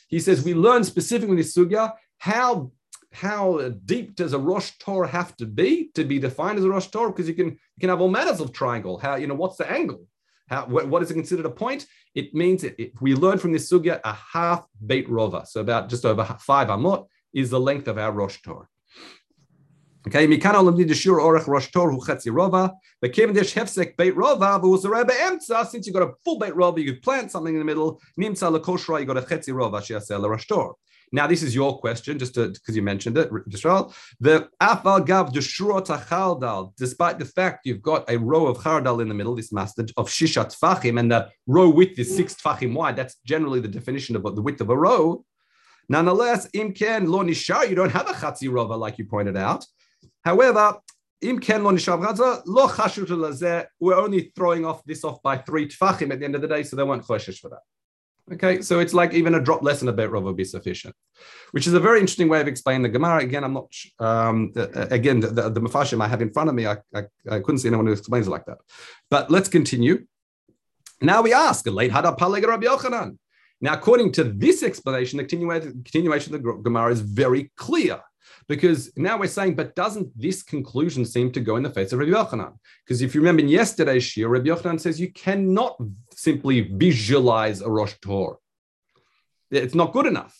He 0.07 0.19
says 0.19 0.43
we 0.43 0.53
learn 0.55 0.83
specifically 0.83 1.37
this 1.37 1.55
sugya 1.55 1.93
how 2.17 2.71
how 3.11 3.69
deep 3.85 4.15
does 4.15 4.33
a 4.33 4.39
Rosh 4.39 4.71
Tor 4.79 5.07
have 5.07 5.35
to 5.37 5.45
be 5.45 5.89
to 5.95 6.03
be 6.03 6.19
defined 6.19 6.59
as 6.59 6.65
a 6.65 6.69
Rosh 6.69 6.87
Tor? 6.87 7.09
Because 7.09 7.27
you 7.27 7.33
can 7.33 7.47
you 7.47 7.79
can 7.79 7.89
have 7.89 8.01
all 8.01 8.09
manners 8.09 8.39
of 8.39 8.53
triangle. 8.53 8.97
How 8.97 9.15
you 9.15 9.27
know 9.27 9.35
what's 9.35 9.57
the 9.57 9.69
angle? 9.69 10.05
How 10.47 10.65
what, 10.65 11.01
is 11.03 11.11
it 11.11 11.15
considered 11.15 11.45
a 11.45 11.49
point? 11.49 11.85
It 12.15 12.33
means 12.33 12.63
it, 12.63 12.93
we 13.01 13.15
learn 13.15 13.37
from 13.37 13.51
this 13.51 13.71
sugya 13.71 13.99
a 14.03 14.13
half 14.13 14.65
beit 14.85 15.07
rova, 15.07 15.45
so 15.47 15.61
about 15.61 15.89
just 15.89 16.05
over 16.05 16.23
five 16.39 16.67
amot 16.67 17.07
is 17.33 17.49
the 17.49 17.59
length 17.59 17.87
of 17.87 17.97
our 17.97 18.11
Rosh 18.11 18.41
Tor. 18.41 18.67
Okay, 20.07 20.27
mikana 20.27 20.55
olamdi 20.55 20.87
deshur 20.87 21.19
orach 21.19 21.47
Rosh 21.47 21.71
Tor 21.71 21.91
hu 21.91 21.99
chetzi 21.99 22.31
rova. 22.31 22.71
But 23.01 23.13
kevin 23.13 23.35
desh 23.35 23.53
hefsek 23.53 23.97
beit 23.97 24.15
rova 24.15 24.61
v'uzarebe 24.61 25.11
emtza. 25.11 25.65
Since 25.67 25.87
you 25.87 25.93
got 25.93 26.03
a 26.03 26.13
full 26.23 26.39
beit 26.39 26.53
rova, 26.53 26.81
you 26.81 26.93
could 26.93 27.01
plant 27.01 27.31
something 27.31 27.53
in 27.53 27.59
the 27.59 27.65
middle. 27.65 27.99
Nimtza 28.19 28.55
lekoshra, 28.55 28.99
you 28.99 29.05
got 29.05 29.17
a 29.17 29.21
chetzi 29.21 29.49
rova 29.49 29.83
she'aseh 29.83 30.29
Rosh 30.29 30.47
Tor. 30.47 30.75
Now, 31.11 31.27
this 31.27 31.41
is 31.41 31.55
your 31.55 31.79
question, 31.79 32.19
just 32.19 32.35
because 32.35 32.75
you 32.75 32.81
mentioned 32.81 33.17
it, 33.17 33.31
Yisrael. 33.31 33.93
The 34.19 34.47
afal 34.61 35.05
gav 35.05 35.31
chaldal, 35.31 36.73
despite 36.77 37.17
the 37.17 37.25
fact 37.25 37.65
you've 37.65 37.81
got 37.81 38.09
a 38.09 38.17
row 38.17 38.47
of 38.47 38.57
chardal 38.57 39.01
in 39.01 39.09
the 39.09 39.15
middle, 39.15 39.35
this 39.35 39.51
master 39.51 39.85
of 39.97 40.07
shishat 40.09 40.55
tfachim, 40.57 40.99
and 40.99 41.11
the 41.11 41.29
row 41.47 41.69
width 41.69 41.97
is 41.97 42.15
six 42.15 42.35
tfachim 42.35 42.73
wide. 42.73 42.95
That's 42.95 43.15
generally 43.25 43.59
the 43.59 43.67
definition 43.67 44.15
of 44.15 44.23
the 44.35 44.41
width 44.41 44.61
of 44.61 44.69
a 44.69 44.77
row. 44.77 45.25
Nonetheless, 45.87 46.47
imken 46.53 47.07
lo 47.07 47.23
nishar, 47.23 47.67
you 47.67 47.75
don't 47.75 47.91
have 47.91 48.07
a 48.07 48.13
chatzi 48.13 48.47
rova 48.47 48.77
like 48.77 48.99
you 48.99 49.05
pointed 49.05 49.35
out. 49.35 49.65
However, 50.23 50.77
imken 51.23 51.63
lo 51.63 51.71
nishar 51.71 52.43
lo 52.45 52.67
chashut 52.67 53.67
We're 53.79 53.95
only 53.95 54.31
throwing 54.35 54.65
off 54.65 54.83
this 54.85 55.03
off 55.03 55.23
by 55.23 55.37
three 55.37 55.67
tfachim 55.67 56.11
at 56.11 56.19
the 56.19 56.25
end 56.25 56.35
of 56.35 56.41
the 56.41 56.47
day, 56.47 56.61
so 56.61 56.75
they 56.75 56.83
weren't 56.83 57.03
choshesh 57.03 57.39
for 57.39 57.49
that. 57.49 57.61
Okay, 58.33 58.61
so 58.61 58.79
it's 58.79 58.93
like 58.93 59.13
even 59.13 59.35
a 59.35 59.41
drop 59.41 59.63
less 59.63 59.79
than 59.79 59.89
a 59.89 59.93
bet 59.93 60.11
would 60.11 60.37
be 60.37 60.43
sufficient, 60.43 60.95
which 61.51 61.65
is 61.65 61.73
a 61.73 61.79
very 61.79 61.99
interesting 61.99 62.29
way 62.29 62.39
of 62.41 62.47
explaining 62.47 62.83
the 62.83 62.89
Gemara. 62.89 63.23
Again, 63.23 63.43
I'm 63.43 63.53
not, 63.53 63.73
um, 63.99 64.51
again, 64.55 65.19
the, 65.19 65.27
the, 65.27 65.49
the 65.49 65.61
Mafashim 65.61 66.03
I 66.03 66.07
have 66.07 66.21
in 66.21 66.31
front 66.31 66.49
of 66.49 66.55
me, 66.55 66.67
I, 66.67 66.77
I, 66.93 67.03
I, 67.29 67.39
couldn't 67.39 67.59
see 67.59 67.69
anyone 67.69 67.87
who 67.87 67.91
explains 67.91 68.27
it 68.27 68.29
like 68.29 68.45
that. 68.45 68.59
But 69.09 69.31
let's 69.31 69.49
continue. 69.49 70.05
Now 71.01 71.21
we 71.21 71.33
ask, 71.33 71.65
late 71.65 71.91
Hada 71.91 72.19
Rabbi 72.19 72.65
Yochanan. 72.65 73.17
Now, 73.61 73.73
according 73.73 74.11
to 74.13 74.23
this 74.23 74.63
explanation, 74.63 75.17
the 75.17 75.25
continuation 75.25 76.35
of 76.35 76.43
the 76.43 76.53
Gemara 76.53 76.91
is 76.91 77.01
very 77.01 77.51
clear 77.57 77.99
because 78.49 78.91
now 78.97 79.15
we're 79.19 79.27
saying, 79.27 79.55
but 79.55 79.75
doesn't 79.75 80.09
this 80.19 80.41
conclusion 80.41 81.05
seem 81.05 81.31
to 81.31 81.39
go 81.39 81.55
in 81.55 81.63
the 81.63 81.69
face 81.69 81.93
of 81.93 81.99
Rabbi 81.99 82.11
Yochanan? 82.11 82.57
Because 82.83 83.03
if 83.03 83.13
you 83.13 83.21
remember 83.21 83.43
in 83.43 83.47
yesterday's 83.47 84.03
shir, 84.03 84.27
Rabbi 84.27 84.47
Yochanan 84.47 84.79
says 84.81 84.99
you 84.99 85.13
cannot 85.13 85.77
simply 86.15 86.61
visualize 86.61 87.61
a 87.61 87.69
Rosh 87.69 87.93
Tor. 88.01 88.39
It's 89.51 89.75
not 89.75 89.93
good 89.93 90.07
enough. 90.07 90.35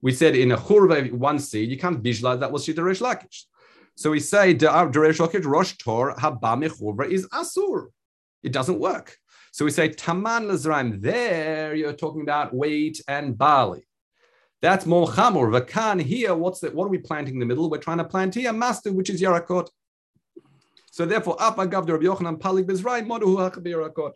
We 0.00 0.10
said 0.12 0.34
in 0.34 0.50
a 0.50 0.56
churva 0.56 1.12
one 1.12 1.38
seed, 1.38 1.70
you 1.70 1.78
can't 1.78 2.00
visualize 2.00 2.40
that 2.40 2.50
was 2.50 2.66
Shita 2.66 2.82
Resh 2.84 2.98
Lakish. 2.98 3.44
So 3.94 4.10
we 4.10 4.18
say 4.18 4.54
ah, 4.66 4.88
Lakish 4.88 5.44
Rosh 5.44 5.74
Tor 5.74 6.16
Haba 6.16 6.58
Mechurva 6.60 7.08
is 7.08 7.28
Asur. 7.28 7.90
It 8.42 8.52
doesn't 8.52 8.80
work. 8.80 9.16
So 9.52 9.64
we 9.64 9.70
say 9.70 9.90
Taman 9.90 10.48
Lazraim. 10.48 11.00
There 11.00 11.76
you're 11.76 11.92
talking 11.92 12.22
about 12.22 12.52
wheat 12.52 13.00
and 13.06 13.38
barley. 13.38 13.86
That's 14.62 14.86
more 14.86 15.08
chamor. 15.08 15.50
Vakan 15.50 16.00
here, 16.00 16.34
what's 16.34 16.60
that? 16.60 16.72
What 16.72 16.86
are 16.86 16.90
we 16.90 16.98
planting 16.98 17.34
in 17.34 17.40
the 17.40 17.46
middle? 17.46 17.68
We're 17.68 17.78
trying 17.78 17.98
to 17.98 18.04
plant 18.04 18.36
here 18.36 18.52
master, 18.52 18.92
which 18.92 19.10
is 19.10 19.20
yarakot. 19.20 19.68
So 20.92 21.04
therefore, 21.04 21.36
apagav 21.38 21.88
Rabbi 21.88 22.04
Yochanan 22.04 22.38
palig 22.38 22.64
bezrai 22.64 23.04
modu 23.04 23.36
yarakot. 23.60 24.12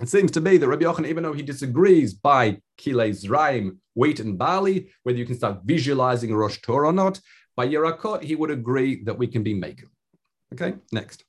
It 0.00 0.08
seems 0.08 0.30
to 0.32 0.40
be 0.40 0.56
that 0.56 0.66
Rabbi 0.66 0.84
Yochanan, 0.84 1.08
even 1.08 1.22
though 1.22 1.34
he 1.34 1.42
disagrees 1.42 2.14
by 2.14 2.58
kilei 2.78 3.10
zraim, 3.10 3.76
wheat 3.94 4.20
and 4.20 4.38
barley, 4.38 4.88
whether 5.02 5.18
you 5.18 5.26
can 5.26 5.36
start 5.36 5.60
visualizing 5.64 6.34
Rosh 6.34 6.58
Torah 6.62 6.88
or 6.88 6.92
not, 6.94 7.20
by 7.56 7.68
yarakot, 7.68 8.22
he 8.22 8.36
would 8.36 8.50
agree 8.50 9.02
that 9.04 9.18
we 9.18 9.26
can 9.26 9.42
be 9.42 9.52
maker. 9.52 9.86
Okay, 10.54 10.76
next. 10.92 11.24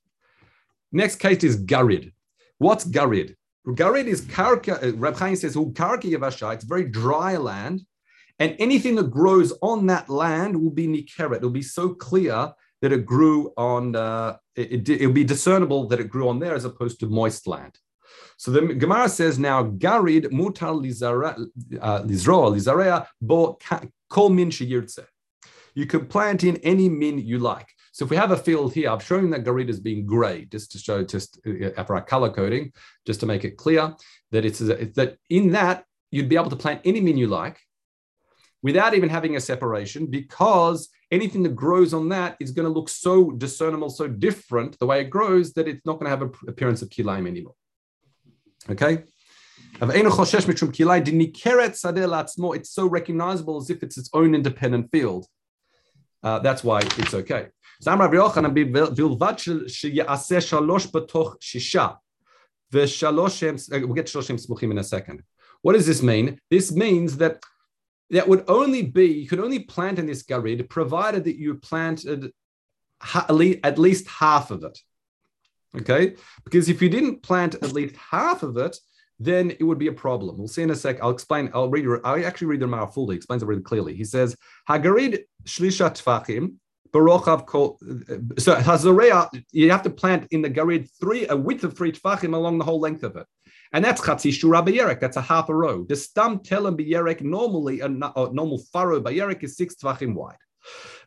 Next 0.93 1.17
case 1.17 1.43
is 1.43 1.61
Garid. 1.61 2.13
What's 2.57 2.85
Garid? 2.85 3.35
Garid 3.67 4.05
is 4.05 4.21
karka, 4.21 4.81
uh, 4.81 4.95
Reb 4.95 5.17
Chaim 5.17 5.35
says, 5.35 5.55
karka 5.55 6.03
yavasha, 6.03 6.53
it's 6.53 6.63
very 6.63 6.85
dry 6.85 7.35
land. 7.35 7.81
And 8.39 8.56
anything 8.60 8.95
that 8.95 9.10
grows 9.10 9.52
on 9.62 9.88
that 9.88 10.10
land 10.10 10.62
will 10.62 10.71
be 10.71 10.88
nikeret. 10.88 11.38
It'll 11.38 11.50
be 11.50 11.62
so 11.62 11.89
clear 11.89 12.52
that 12.82 12.91
it 12.91 13.06
grew 13.06 13.52
on 13.58 13.95
uh, 13.95 14.38
it, 14.56 14.88
it, 14.88 15.06
will 15.06 15.13
be 15.13 15.23
discernible 15.23 15.88
that 15.88 16.00
it 16.00 16.10
grew 16.10 16.30
on 16.30 16.39
there 16.39 16.56
as 16.56 16.65
opposed 16.65 17.00
to 17.00 17.08
moist 17.08 17.47
land. 17.47 17.78
So 18.38 18.52
the 18.52 18.62
Gemara 18.76 19.10
says 19.10 19.39
now, 19.39 19.63
Garid 19.63 20.26
mutar 20.26 20.76
uh, 20.76 22.02
lizroa 22.04 22.52
lizarea 22.52 23.08
bo 23.21 23.58
kol 24.10 24.30
min 24.30 24.52
sheyirtze. 24.52 25.06
You 25.73 25.86
can 25.86 26.06
plant 26.08 26.43
in 26.43 26.58
any 26.58 26.89
min 26.89 27.19
you 27.19 27.39
like. 27.39 27.67
So 27.91 28.06
if 28.06 28.12
we 28.12 28.17
have 28.17 28.32
a 28.32 28.38
field 28.38 28.73
here, 28.73 28.91
I've 28.91 29.04
shown 29.04 29.32
that 29.32 29.43
Garid 29.43 29.69
is 29.69 29.80
being 29.80 30.06
gray, 30.06 30.45
just 30.45 30.71
to 30.73 30.78
show, 30.78 31.04
just 31.04 31.39
uh, 31.47 31.84
for 31.84 31.95
our 31.95 32.04
color 32.04 32.30
coding, 32.30 32.71
just 33.08 33.19
to 33.21 33.26
make 33.26 33.43
it 33.43 33.58
clear 33.58 33.95
that 34.32 34.45
it's 34.45 34.60
that 34.60 35.17
in 35.30 35.52
that 35.52 35.84
you'd 36.12 36.30
be 36.30 36.36
able 36.36 36.52
to 36.52 36.56
plant 36.56 36.82
any 36.86 37.02
min 37.02 37.17
you 37.17 37.28
like 37.28 37.60
without 38.67 38.93
even 38.93 39.10
having 39.17 39.38
a 39.38 39.39
separation 39.51 40.01
because 40.19 40.89
anything 41.17 41.41
that 41.43 41.56
grows 41.56 41.93
on 41.93 42.10
that 42.10 42.36
is 42.43 42.51
going 42.51 42.67
to 42.69 42.75
look 42.77 42.89
so 42.89 43.32
discernible, 43.32 43.89
so 43.89 44.06
different 44.27 44.77
the 44.80 44.86
way 44.86 44.99
it 45.03 45.10
grows 45.17 45.53
that 45.53 45.69
it's 45.69 45.86
not 45.86 45.93
going 45.93 46.08
to 46.10 46.15
have 46.15 46.21
an 46.21 46.32
appearance 46.51 46.82
of 46.82 46.89
kilaim 46.89 47.25
anymore. 47.34 47.56
Okay? 48.69 49.03
It's 52.60 52.71
so 52.80 52.84
recognizable 52.99 53.56
as 53.62 53.69
if 53.69 53.84
it's 53.84 53.97
its 53.97 54.10
own 54.19 54.36
independent 54.36 54.91
field. 54.91 55.23
Uh, 56.21 56.39
that's 56.39 56.62
why 56.67 56.80
it's 57.01 57.13
okay. 57.13 57.47
We'll 57.86 58.08
get 63.99 64.08
Shloshim 64.12 64.38
Smuchim 64.45 64.71
in 64.71 64.77
a 64.80 64.84
second. 64.84 65.23
What 65.62 65.73
does 65.73 65.88
this 65.88 66.01
mean? 66.03 66.25
This 66.49 66.71
means 66.71 67.17
that 67.17 67.39
that 68.09 68.27
would 68.27 68.45
only 68.47 68.83
be, 68.83 69.05
you 69.05 69.27
could 69.27 69.39
only 69.39 69.59
plant 69.59 69.99
in 69.99 70.05
this 70.05 70.23
garid 70.23 70.69
provided 70.69 71.25
that 71.25 71.37
you 71.37 71.55
planted 71.55 72.31
at 73.15 73.77
least 73.77 74.07
half 74.07 74.51
of 74.51 74.63
it. 74.63 74.79
Okay? 75.75 76.15
Because 76.43 76.69
if 76.69 76.81
you 76.81 76.89
didn't 76.89 77.21
plant 77.21 77.55
at 77.55 77.73
least 77.73 77.95
half 77.97 78.43
of 78.43 78.57
it, 78.57 78.77
then 79.19 79.51
it 79.51 79.63
would 79.63 79.79
be 79.79 79.87
a 79.87 79.93
problem. 79.93 80.37
We'll 80.37 80.47
see 80.47 80.61
in 80.61 80.71
a 80.71 80.75
sec. 80.75 81.01
I'll 81.01 81.09
explain. 81.09 81.49
I'll 81.53 81.69
read. 81.69 81.87
I'll 82.03 82.25
actually 82.25 82.47
read 82.47 82.59
the 82.59 82.67
Mara 82.67 82.87
fully. 82.87 83.15
He 83.15 83.17
explains 83.17 83.41
it 83.41 83.47
really 83.47 83.63
clearly. 83.63 83.95
He 83.95 84.03
says, 84.03 84.35
"Hagarid 84.69 85.23
shlisha 85.43 85.89
tfachim 85.91 86.55
barochav 86.91 87.47
kol." 87.47 87.79
Uh, 87.81 88.15
so 88.37 88.55
hazorea, 88.55 89.27
you 89.51 89.71
have 89.71 89.81
to 89.83 89.89
plant 89.89 90.27
in 90.29 90.43
the 90.43 90.49
garid 90.49 90.89
three 90.99 91.25
a 91.27 91.35
width 91.35 91.63
of 91.63 91.75
three 91.75 91.91
tfachim 91.91 92.35
along 92.35 92.59
the 92.59 92.65
whole 92.65 92.79
length 92.79 93.03
of 93.03 93.15
it, 93.15 93.25
and 93.73 93.84
that's 93.84 94.01
chatzi 94.01 94.32
shura 94.32 94.65
bayerek. 94.65 94.99
That's 94.99 95.17
a 95.17 95.21
half 95.21 95.49
a 95.49 95.56
row. 95.56 95.84
The 95.84 95.95
stam 95.95 96.39
telem 96.39 96.80
bayerek 96.80 97.21
normally 97.21 97.82
a, 97.82 97.89
normal 97.89 98.60
furrow 98.71 99.01
bayerek 99.01 99.43
is 99.43 99.58
six 99.58 99.75
tfachim 99.75 100.13
wide. 100.13 100.36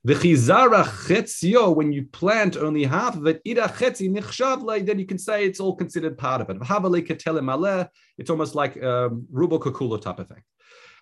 The 0.04 0.14
chizara 0.14 0.84
chetzio, 0.84 1.76
when 1.76 1.92
you 1.92 2.04
plant 2.06 2.56
only 2.56 2.84
half 2.84 3.16
of 3.16 3.26
it, 3.26 3.42
ida 3.46 3.68
chetzi 3.68 4.10
nichshav 4.10 4.86
then 4.86 4.98
you 4.98 5.06
can 5.06 5.18
say 5.18 5.44
it's 5.44 5.60
all 5.60 5.76
considered 5.76 6.16
part 6.16 6.40
of 6.40 6.48
it. 6.48 6.58
Havale 6.60 7.06
ketele 7.06 7.40
maleh, 7.40 7.88
it's 8.16 8.30
almost 8.30 8.54
like 8.54 8.82
um, 8.82 9.26
rubo 9.32 9.60
kakula 9.60 10.00
type 10.00 10.18
of 10.18 10.28
thing. 10.28 10.42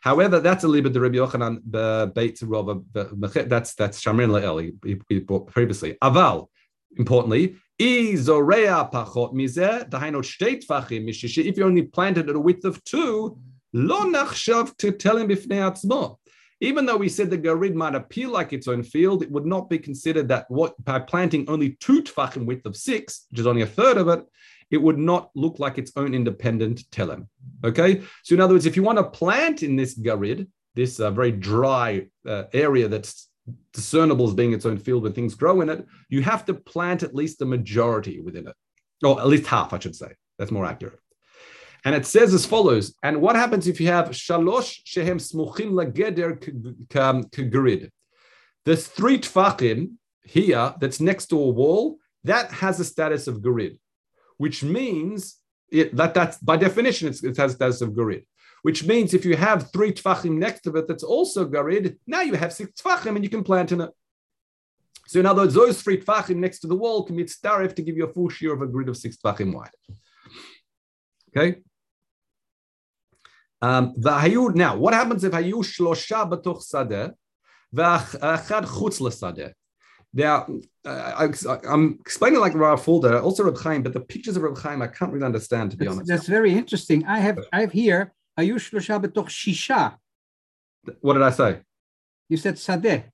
However, 0.01 0.41
that's 0.41 0.65
a 0.65 0.69
bit 0.69 0.93
the 0.93 1.01
Rabbi 1.01 1.17
Yochanan 1.17 2.15
Beit 2.15 2.39
Rova. 2.41 2.83
That's 3.49 3.75
that's 3.75 4.01
Shamrin 4.03 4.31
Le'el 4.31 5.01
we 5.11 5.19
brought 5.21 5.49
previously. 5.49 5.97
Aval, 6.03 6.49
importantly, 6.97 7.57
If 7.81 8.27
you 11.57 11.65
only 11.65 11.83
planted 11.83 12.29
at 12.29 12.37
a 12.37 12.41
width 12.41 12.65
of 12.65 12.83
two, 12.85 13.39
to 13.73 14.93
tell 14.93 15.17
him. 15.17 15.31
Even 16.61 16.87
though 16.87 16.97
we 16.97 17.09
said 17.09 17.31
the 17.31 17.39
garid 17.39 17.75
might 17.75 17.95
appear 17.95 18.27
like 18.27 18.53
its 18.53 18.67
own 18.67 18.83
field, 18.83 19.23
it 19.23 19.31
would 19.31 19.47
not 19.47 19.71
be 19.71 19.79
considered 19.79 20.27
that 20.27 20.51
what 20.51 20.75
by 20.85 20.99
planting 20.99 21.49
only 21.49 21.77
two 21.79 22.03
tfachim 22.03 22.47
width 22.47 22.67
of 22.67 22.77
six, 22.77 23.27
which 23.31 23.39
is 23.39 23.47
only 23.47 23.63
a 23.63 23.67
third 23.67 23.97
of 23.97 24.09
it, 24.09 24.25
it 24.73 24.79
would 24.79 24.99
not 24.99 25.31
look 25.37 25.61
like 25.61 25.79
its 25.79 25.93
own 25.95 26.15
independent 26.15 26.91
telem. 26.91 27.29
Okay, 27.65 28.03
so 28.25 28.35
in 28.35 28.41
other 28.41 28.55
words, 28.55 28.67
if 28.67 28.75
you 28.77 28.83
want 28.83 28.99
to 28.99 29.05
plant 29.05 29.63
in 29.63 29.77
this 29.77 29.97
garid, 29.97 30.49
this 30.75 30.99
uh, 30.99 31.11
very 31.11 31.33
dry 31.33 32.07
uh, 32.27 32.45
area 32.53 32.89
that's 32.89 33.28
discernible 33.73 34.27
as 34.27 34.35
being 34.35 34.53
its 34.53 34.67
own 34.67 34.79
field 34.79 35.03
when 35.03 35.13
things 35.13 35.35
grow 35.35 35.61
in 35.61 35.69
it, 35.69 35.87
you 36.09 36.23
have 36.23 36.45
to 36.47 36.55
plant 36.55 37.03
at 37.03 37.15
least 37.15 37.39
the 37.39 37.47
majority 37.47 38.21
within 38.21 38.47
it, 38.49 38.57
or 39.03 39.21
at 39.21 39.27
least 39.27 39.47
half, 39.47 39.73
I 39.73 39.79
should 39.79 39.97
say. 39.97 40.13
That's 40.39 40.51
more 40.51 40.65
accurate. 40.65 41.01
And 41.85 41.95
it 41.95 42.07
says 42.07 42.35
as 42.35 42.45
follows. 42.45 42.95
And 43.03 43.21
what 43.21 43.37
happens 43.37 43.67
if 43.67 43.81
you 43.81 43.89
have 43.89 44.11
shalosh 44.11 44.81
shehem 44.85 45.19
smuchim 45.19 45.73
lageder 45.73 46.39
kagrid? 46.89 47.85
Um, 47.85 47.91
There's 48.65 48.87
three 48.87 49.19
tfachim 49.19 49.93
here 50.25 50.75
that's 50.81 51.01
next 51.01 51.27
to 51.27 51.41
a 51.41 51.49
wall 51.49 51.99
that 52.25 52.51
has 52.51 52.81
a 52.81 52.85
status 52.85 53.27
of 53.29 53.43
grid, 53.43 53.79
which 54.37 54.63
means 54.63 55.37
it, 55.71 55.95
that 55.97 56.15
that's 56.15 56.39
by 56.39 56.57
definition 56.57 57.09
it 57.09 57.37
has 57.37 57.53
status 57.53 57.81
of 57.81 57.95
grid. 57.95 58.27
Which 58.63 58.85
means 58.85 59.15
if 59.15 59.25
you 59.25 59.37
have 59.37 59.71
three 59.73 59.93
tfachim 59.93 60.37
next 60.37 60.63
to 60.63 60.77
it 60.77 60.89
that's 60.89 61.05
also 61.05 61.49
garid, 61.49 61.97
now 62.07 62.23
you 62.23 62.35
have 62.35 62.53
six 62.53 62.81
tfachim 62.81 63.15
and 63.15 63.25
you 63.25 63.31
can 63.31 63.45
plant 63.45 63.73
in 63.73 63.81
it. 63.83 63.91
So 65.07 65.21
in 65.21 65.27
other 65.27 65.43
words, 65.43 65.55
those 65.55 65.81
three 65.81 66.01
tfachim 66.01 66.37
next 66.37 66.61
to 66.61 66.67
the 66.67 66.77
wall 66.77 67.05
can 67.05 67.17
be 67.17 67.25
starif 67.25 67.75
to 67.77 67.83
give 67.83 67.97
you 67.97 68.05
a 68.05 68.13
full 68.13 68.29
shear 68.29 68.53
of 68.53 68.63
a 68.63 68.67
grid 68.67 68.89
of 68.89 68.97
six 68.97 69.17
tfachim 69.17 69.55
wide. 69.55 69.71
Okay. 71.37 71.61
Um, 73.61 73.95
now, 73.97 74.77
what 74.77 74.95
happens 74.95 75.25
if 75.25 75.33
hayu 75.33 75.65
shlosha 75.65 76.29
b'toch 76.31 76.63
sadeh 76.63 77.13
v'achad 77.75 78.67
chutz 78.67 79.01
l'sadeh? 79.01 79.53
Now, 80.15 80.47
uh, 80.87 81.29
I, 81.29 81.73
am 81.73 81.99
explaining 82.01 82.41
like 82.41 82.55
Rav 82.55 82.83
Fulda, 82.83 83.21
also 83.21 83.45
Reb 83.45 83.59
Chaim, 83.59 83.83
but 83.83 83.93
the 83.93 84.01
pictures 84.01 84.37
of 84.37 84.43
Reb 84.43 84.57
Chaim 84.59 84.81
I 84.81 84.87
can't 84.87 85.13
really 85.13 85.27
understand, 85.27 85.71
to 85.73 85.77
be 85.77 85.85
that's, 85.85 85.97
honest. 85.97 86.09
That's 86.09 86.27
very 86.27 86.53
interesting. 86.53 87.05
I 87.05 87.19
have 87.19 87.39
I 87.53 87.61
have 87.61 87.73
here 87.73 88.15
hayu 88.39 88.55
shlosha 88.55 89.03
b'toch 89.03 89.29
shisha. 89.29 89.97
What 91.01 91.15
did 91.15 91.23
I 91.23 91.31
say? 91.31 91.61
You 92.29 92.37
said 92.37 92.55
sadeh. 92.55 93.05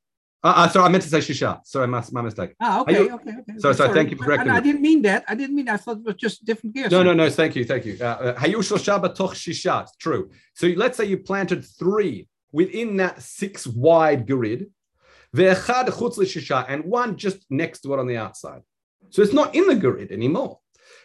Uh, 0.42 0.52
uh, 0.56 0.68
sorry, 0.68 0.84
I 0.84 0.88
meant 0.90 1.02
to 1.04 1.08
say 1.08 1.18
shisha. 1.18 1.60
Sorry, 1.64 1.88
my, 1.88 2.04
my 2.12 2.20
mistake. 2.20 2.54
Ah, 2.60 2.82
okay, 2.82 3.04
you, 3.04 3.14
okay, 3.14 3.30
okay. 3.30 3.58
Sorry, 3.58 3.74
sorry, 3.74 3.94
thank 3.94 4.10
you 4.10 4.16
for 4.18 4.24
correcting 4.24 4.50
I, 4.50 4.56
I, 4.56 4.60
didn't 4.60 4.82
mean 4.82 5.00
that. 5.02 5.24
I 5.26 5.34
didn't 5.34 5.56
mean 5.56 5.64
that. 5.64 5.74
I 5.74 5.76
thought 5.78 5.98
it 5.98 6.04
was 6.04 6.16
just 6.16 6.44
different 6.44 6.74
gears. 6.74 6.90
No, 6.90 7.02
no, 7.02 7.14
no, 7.14 7.30
thank 7.30 7.56
you, 7.56 7.64
thank 7.64 7.86
you. 7.86 7.96
Uh, 7.98 8.34
Hayushal 8.34 8.78
Shabbat 8.78 9.14
toch 9.14 9.34
shisha. 9.34 9.86
True. 9.98 10.30
So 10.54 10.66
let's 10.66 10.98
say 10.98 11.06
you 11.06 11.16
planted 11.16 11.64
three 11.64 12.28
within 12.52 12.98
that 12.98 13.22
six 13.22 13.66
wide 13.66 14.26
grid, 14.26 14.70
ve'echad 15.34 15.88
chutz 15.88 16.18
shisha, 16.18 16.66
and 16.68 16.84
one 16.84 17.16
just 17.16 17.46
next 17.48 17.80
to 17.80 17.94
it 17.94 17.98
on 17.98 18.06
the 18.06 18.18
outside. 18.18 18.60
So 19.08 19.22
it's 19.22 19.32
not 19.32 19.54
in 19.54 19.66
the 19.66 19.76
grid 19.76 20.12
anymore. 20.12 20.58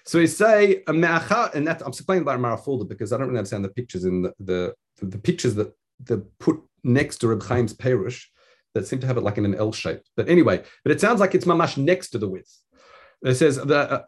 So 0.10 0.18
we 0.18 0.26
say, 0.26 0.82
and 0.88 1.04
that 1.04 1.30
I'm 1.32 1.90
explaining 1.90 2.24
about 2.24 2.40
Marafulda 2.40 2.88
because 2.88 3.14
I 3.14 3.18
don't 3.20 3.28
really 3.28 3.38
understand 3.38 3.64
the 3.64 3.70
pictures 3.70 4.06
in 4.06 4.24
the, 4.24 4.34
the, 4.40 4.74
the 5.04 5.20
pictures 5.20 5.54
that, 5.54 5.72
the 6.04 6.26
put 6.40 6.60
next 6.84 7.18
to 7.18 7.28
Reb 7.28 7.48
Chaim's 7.48 7.76
Perush 7.76 8.24
that 8.74 8.88
seem 8.88 9.00
to 9.02 9.06
have 9.06 9.18
it 9.18 9.24
like 9.24 9.38
in 9.38 9.46
an 9.46 9.54
L 9.54 9.72
shape. 9.72 10.02
But 10.18 10.28
anyway, 10.28 10.64
but 10.84 10.92
it 10.92 11.00
sounds 11.00 11.20
like 11.20 11.36
it's 11.36 11.46
mamash 11.46 11.78
next 11.78 12.10
to 12.10 12.18
the 12.18 12.28
width. 12.28 12.52
It 13.22 13.36
says 13.36 13.58
the 13.58 14.04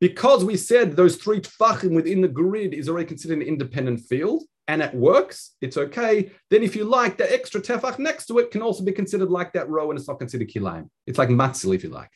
because 0.00 0.44
we 0.46 0.56
said 0.56 0.96
those 0.96 1.16
three 1.16 1.40
tfachim 1.40 1.94
within 1.94 2.22
the 2.22 2.28
grid 2.28 2.72
is 2.72 2.88
already 2.88 3.06
considered 3.06 3.42
an 3.42 3.46
independent 3.46 4.00
field 4.00 4.44
and 4.68 4.82
it 4.82 4.94
works, 4.94 5.54
it's 5.60 5.76
okay. 5.76 6.32
Then 6.50 6.62
if 6.62 6.74
you 6.74 6.84
like, 6.84 7.16
the 7.16 7.32
extra 7.32 7.60
tefach 7.60 7.98
next 7.98 8.26
to 8.26 8.38
it 8.38 8.50
can 8.50 8.62
also 8.62 8.84
be 8.84 8.92
considered 8.92 9.30
like 9.30 9.52
that 9.52 9.68
row 9.68 9.90
and 9.90 9.98
it's 9.98 10.08
not 10.08 10.18
considered 10.18 10.48
kilaim. 10.48 10.90
It's 11.06 11.18
like 11.18 11.28
matzil 11.28 11.74
if 11.74 11.84
you 11.84 11.90
like. 11.90 12.10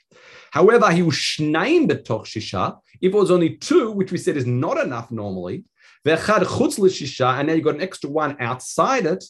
However, 0.51 0.91
he 0.91 1.03
was 1.03 1.15
shnaim 1.15 1.89
betoch 1.89 2.25
shisha. 2.25 2.79
If 3.01 3.13
it 3.15 3.17
was 3.17 3.31
only 3.31 3.57
two, 3.57 3.93
which 3.93 4.11
we 4.11 4.19
said 4.19 4.37
is 4.37 4.47
not 4.47 4.79
enough 4.79 5.11
normally, 5.11 5.65
and 6.05 6.19
then 6.19 7.57
you 7.57 7.63
got 7.63 7.75
an 7.75 7.81
extra 7.81 8.11
one 8.11 8.37
outside 8.41 9.07
it. 9.07 9.25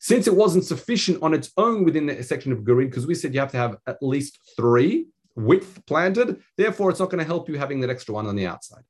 Since 0.00 0.26
it 0.26 0.34
wasn't 0.34 0.64
sufficient 0.64 1.22
on 1.22 1.32
its 1.32 1.52
own 1.56 1.84
within 1.84 2.06
the 2.06 2.22
section 2.24 2.50
of 2.50 2.58
Gurin, 2.58 2.86
because 2.86 3.06
we 3.06 3.14
said 3.14 3.32
you 3.32 3.38
have 3.40 3.52
to 3.52 3.56
have 3.56 3.76
at 3.86 4.02
least 4.02 4.38
three 4.56 5.06
width 5.36 5.80
planted, 5.86 6.42
therefore 6.58 6.90
it's 6.90 6.98
not 6.98 7.10
going 7.10 7.20
to 7.20 7.24
help 7.24 7.48
you 7.48 7.56
having 7.56 7.80
that 7.80 7.90
extra 7.90 8.12
one 8.12 8.26
on 8.26 8.34
the 8.34 8.46
outside. 8.46 8.82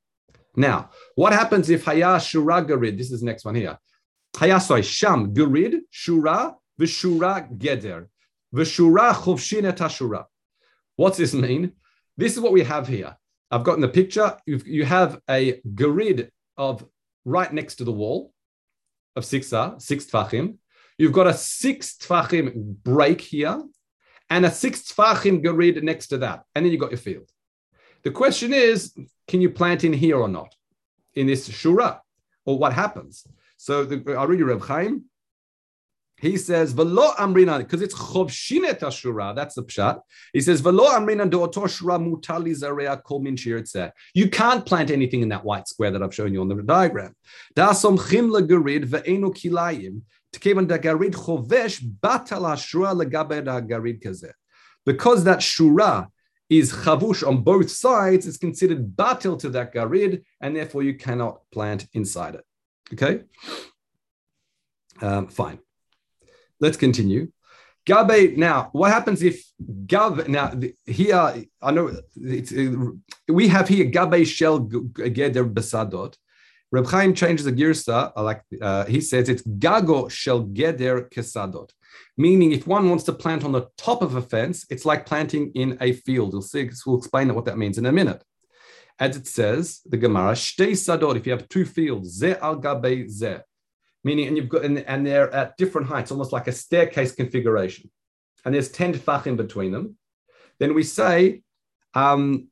Now, 0.61 0.90
what 1.14 1.33
happens 1.33 1.70
if 1.70 1.85
Haya 1.85 2.18
Shura 2.18 2.66
Garid? 2.68 2.99
This 2.99 3.11
is 3.11 3.23
next 3.23 3.46
one 3.46 3.55
here. 3.55 3.79
Haya 4.37 4.61
sorry, 4.61 4.83
Sham 4.83 5.33
Garid, 5.33 5.81
Shura, 5.90 6.55
Vishura 6.79 7.51
Geder, 7.57 8.07
Vishura 8.55 9.12
Chovshin 9.14 9.73
Tashura. 9.73 10.27
What's 10.96 11.16
this 11.16 11.33
mean? 11.33 11.73
This 12.18 12.35
is 12.35 12.40
what 12.40 12.53
we 12.53 12.62
have 12.62 12.87
here. 12.87 13.16
I've 13.51 13.64
gotten 13.64 13.81
the 13.81 13.88
picture. 13.88 14.37
You've, 14.44 14.66
you 14.66 14.85
have 14.85 15.20
a 15.31 15.62
grid 15.75 16.31
of 16.59 16.87
right 17.25 17.53
next 17.53 17.77
to 17.77 17.85
the 17.85 17.92
wall 17.92 18.35
of 19.16 19.25
six, 19.25 19.53
uh, 19.55 19.79
six 19.79 20.05
tfachim. 20.05 20.59
You've 20.99 21.14
got 21.14 21.27
a 21.27 21.33
six 21.33 21.96
tfachim 21.96 22.53
break 22.85 23.23
here 23.23 23.62
and 24.29 24.44
a 24.44 24.51
six 24.51 24.83
tfachim 24.92 25.42
grid 25.42 25.83
next 25.83 26.09
to 26.09 26.18
that. 26.18 26.42
And 26.55 26.64
then 26.64 26.70
you've 26.70 26.83
got 26.83 26.90
your 26.90 26.99
field. 26.99 27.31
The 28.02 28.10
question 28.10 28.52
is, 28.52 28.94
can 29.28 29.40
you 29.40 29.50
plant 29.50 29.84
in 29.84 29.92
here 29.92 30.16
or 30.16 30.28
not? 30.28 30.54
In 31.14 31.26
this 31.26 31.48
shura? 31.48 32.00
Or 32.44 32.58
what 32.58 32.72
happens? 32.72 33.26
So 33.56 33.84
the, 33.84 34.16
I'll 34.16 34.26
read 34.26 34.38
you 34.38 34.46
Reb 34.46 34.62
Chaim. 34.62 35.04
he 36.20 36.36
says, 36.36 36.72
Velo 36.72 37.12
amrina, 37.18 37.58
because 37.58 37.82
it's 37.82 37.94
chovshinet 37.94 38.80
ashura, 38.80 39.34
that's 39.34 39.54
the 39.54 39.62
pshat. 39.62 40.00
He 40.32 40.40
says, 40.40 40.60
Velo 40.60 40.86
do'otor 40.88 41.66
shura 41.66 41.98
mutali 41.98 42.52
zarea 42.52 43.02
kol 43.02 43.20
min 43.20 43.36
You 44.14 44.30
can't 44.30 44.64
plant 44.64 44.90
anything 44.90 45.20
in 45.22 45.28
that 45.28 45.44
white 45.44 45.68
square 45.68 45.90
that 45.90 46.02
I've 46.02 46.14
shown 46.14 46.32
you 46.32 46.40
on 46.40 46.48
the 46.48 46.62
diagram. 46.62 47.14
Dasom 47.54 47.98
chim 48.10 48.30
legarid 48.30 48.84
ve'enu 48.84 49.34
kilayim, 49.34 50.02
tkevan 50.32 50.66
da 50.66 50.78
garid 50.78 51.12
chovesh 51.12 51.82
batal 51.82 52.42
ashura 52.42 52.94
legabe 52.94 53.44
da 53.44 53.60
garid 53.60 54.02
kazeh. 54.02 54.32
Because 54.86 55.24
that 55.24 55.40
shura 55.40 56.08
is 56.50 56.72
chavush 56.72 57.26
on 57.26 57.42
both 57.42 57.70
sides, 57.70 58.26
it's 58.26 58.36
considered 58.36 58.96
batil 58.96 59.38
to 59.38 59.48
that 59.50 59.72
garid, 59.72 60.24
and 60.40 60.54
therefore 60.54 60.82
you 60.82 60.94
cannot 60.94 61.40
plant 61.52 61.86
inside 61.94 62.34
it. 62.34 62.44
Okay? 62.92 63.22
Um, 65.00 65.28
fine. 65.28 65.60
Let's 66.58 66.76
continue. 66.76 67.30
Gabe, 67.86 68.36
now, 68.36 68.68
what 68.72 68.90
happens 68.90 69.22
if 69.22 69.42
Gabe, 69.86 70.28
now 70.28 70.52
here, 70.84 71.44
I 71.62 71.70
know 71.70 71.96
it's, 72.16 72.52
we 73.28 73.48
have 73.48 73.68
here 73.68 73.86
Gabe 73.86 74.26
shel 74.26 74.60
geder 74.60 75.50
besadot. 75.50 76.16
Reb 76.72 76.87
Chaim 76.87 77.14
changes 77.14 77.44
the 77.44 77.52
girsa, 77.52 78.12
like 78.16 78.42
uh, 78.61 78.85
he 78.85 79.00
says 79.00 79.28
it's 79.28 79.42
gago 79.42 80.09
shel 80.09 80.44
geder 80.44 81.11
kesadot, 81.11 81.70
meaning 82.16 82.52
if 82.52 82.66
one 82.66 82.88
wants 82.88 83.04
to 83.04 83.12
plant 83.12 83.44
on 83.44 83.52
the 83.52 83.68
top 83.76 84.02
of 84.02 84.14
a 84.14 84.22
fence, 84.22 84.66
it's 84.70 84.85
like 84.85 85.04
planting 85.04 85.50
in 85.54 85.76
a 85.80 85.92
field. 85.92 86.33
You'll 86.33 86.42
see, 86.42 86.70
we'll 86.87 86.98
explain 86.98 87.35
what 87.35 87.44
that 87.46 87.59
means 87.59 87.76
in 87.76 87.87
a 87.87 87.92
minute. 87.92 88.22
As 89.00 89.16
it 89.16 89.26
says, 89.26 89.80
the 89.85 89.96
Gemara, 89.96 90.33
shtei 90.33 90.72
sadot, 90.72 91.16
if 91.16 91.26
you 91.26 91.33
have 91.33 91.48
two 91.48 91.64
fields, 91.64 92.11
ze 92.11 92.35
al 92.40 92.56
gabe 92.56 93.09
ze, 93.09 93.38
meaning, 94.04 94.28
and 94.28 94.37
you've 94.37 94.48
got, 94.48 94.64
and, 94.64 94.78
and 94.78 95.04
they're 95.04 95.33
at 95.35 95.56
different 95.56 95.88
heights, 95.88 96.12
almost 96.12 96.33
like 96.33 96.46
a 96.46 96.52
staircase 96.52 97.12
configuration. 97.12 97.90
And 98.44 98.54
there's 98.54 98.70
10 98.70 98.94
tfachim 98.94 99.37
between 99.37 99.72
them. 99.72 99.96
Then 100.61 100.74
we 100.74 100.85
say, 100.85 101.42
um, 101.94 102.48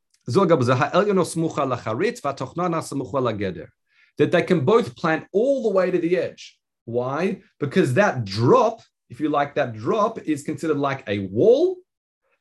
that 4.18 4.30
they 4.30 4.42
can 4.42 4.64
both 4.64 4.96
plant 4.96 5.26
all 5.32 5.62
the 5.62 5.70
way 5.70 5.90
to 5.90 5.98
the 5.98 6.16
edge. 6.16 6.58
Why? 6.84 7.40
Because 7.58 7.94
that 7.94 8.24
drop, 8.24 8.82
if 9.10 9.20
you 9.20 9.28
like, 9.28 9.54
that 9.54 9.74
drop 9.74 10.18
is 10.20 10.42
considered 10.42 10.78
like 10.78 11.04
a 11.08 11.20
wall, 11.20 11.76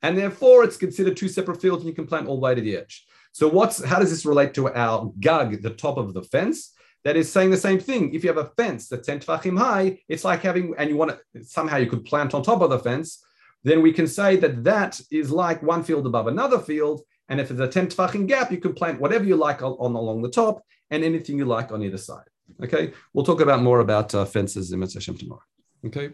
and 0.01 0.17
therefore 0.17 0.63
it's 0.63 0.77
considered 0.77 1.17
two 1.17 1.29
separate 1.29 1.61
fields, 1.61 1.83
and 1.83 1.89
you 1.89 1.95
can 1.95 2.07
plant 2.07 2.27
all 2.27 2.35
the 2.35 2.41
way 2.41 2.55
to 2.55 2.61
the 2.61 2.77
edge. 2.77 3.05
So, 3.31 3.47
what's 3.47 3.83
how 3.83 3.99
does 3.99 4.09
this 4.09 4.25
relate 4.25 4.53
to 4.55 4.73
our 4.73 5.11
gug, 5.19 5.61
the 5.61 5.69
top 5.69 5.97
of 5.97 6.13
the 6.13 6.23
fence? 6.23 6.73
that 7.07 7.15
is 7.15 7.31
saying 7.31 7.51
the 7.51 7.55
same 7.57 7.79
thing. 7.79 8.13
If 8.13 8.23
you 8.23 8.27
have 8.27 8.45
a 8.45 8.51
fence 8.57 8.89
that's 8.89 9.07
10 9.07 9.21
tefachim 9.21 9.57
high, 9.57 9.99
it's 10.09 10.25
like 10.25 10.41
having, 10.41 10.73
and 10.77 10.89
you 10.89 10.97
want 10.97 11.11
to, 11.11 11.43
somehow 11.43 11.77
you 11.77 11.87
could 11.87 12.03
plant 12.03 12.33
on 12.33 12.43
top 12.43 12.61
of 12.61 12.69
the 12.69 12.79
fence, 12.79 13.23
then 13.63 13.81
we 13.81 13.93
can 13.93 14.07
say 14.07 14.35
that 14.35 14.65
that 14.65 14.99
is 15.09 15.31
like 15.31 15.63
one 15.63 15.83
field 15.83 16.05
above 16.05 16.27
another 16.27 16.59
field. 16.59 17.01
And 17.29 17.39
if 17.39 17.49
it's 17.49 17.61
a 17.61 17.67
10 17.67 17.87
tefachim 17.87 18.27
gap, 18.27 18.51
you 18.51 18.57
can 18.57 18.73
plant 18.73 18.99
whatever 18.99 19.23
you 19.23 19.37
like 19.37 19.61
on, 19.61 19.71
on, 19.79 19.95
along 19.95 20.21
the 20.21 20.29
top 20.29 20.61
and 20.89 21.03
anything 21.03 21.37
you 21.37 21.45
like 21.45 21.71
on 21.71 21.83
either 21.83 21.97
side. 21.97 22.27
Okay, 22.63 22.93
we'll 23.13 23.25
talk 23.25 23.41
about 23.41 23.61
more 23.61 23.79
about 23.79 24.13
uh, 24.15 24.25
fences 24.25 24.71
in 24.71 24.79
Mitzvah 24.79 25.13
tomorrow. 25.17 25.41
Okay, 25.85 26.11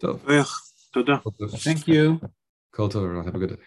so, 0.00 0.20
thank 1.58 1.86
you. 1.86 2.20
Kol 2.72 2.90
Have 2.90 3.34
a 3.34 3.38
good 3.38 3.50
day. 3.50 3.62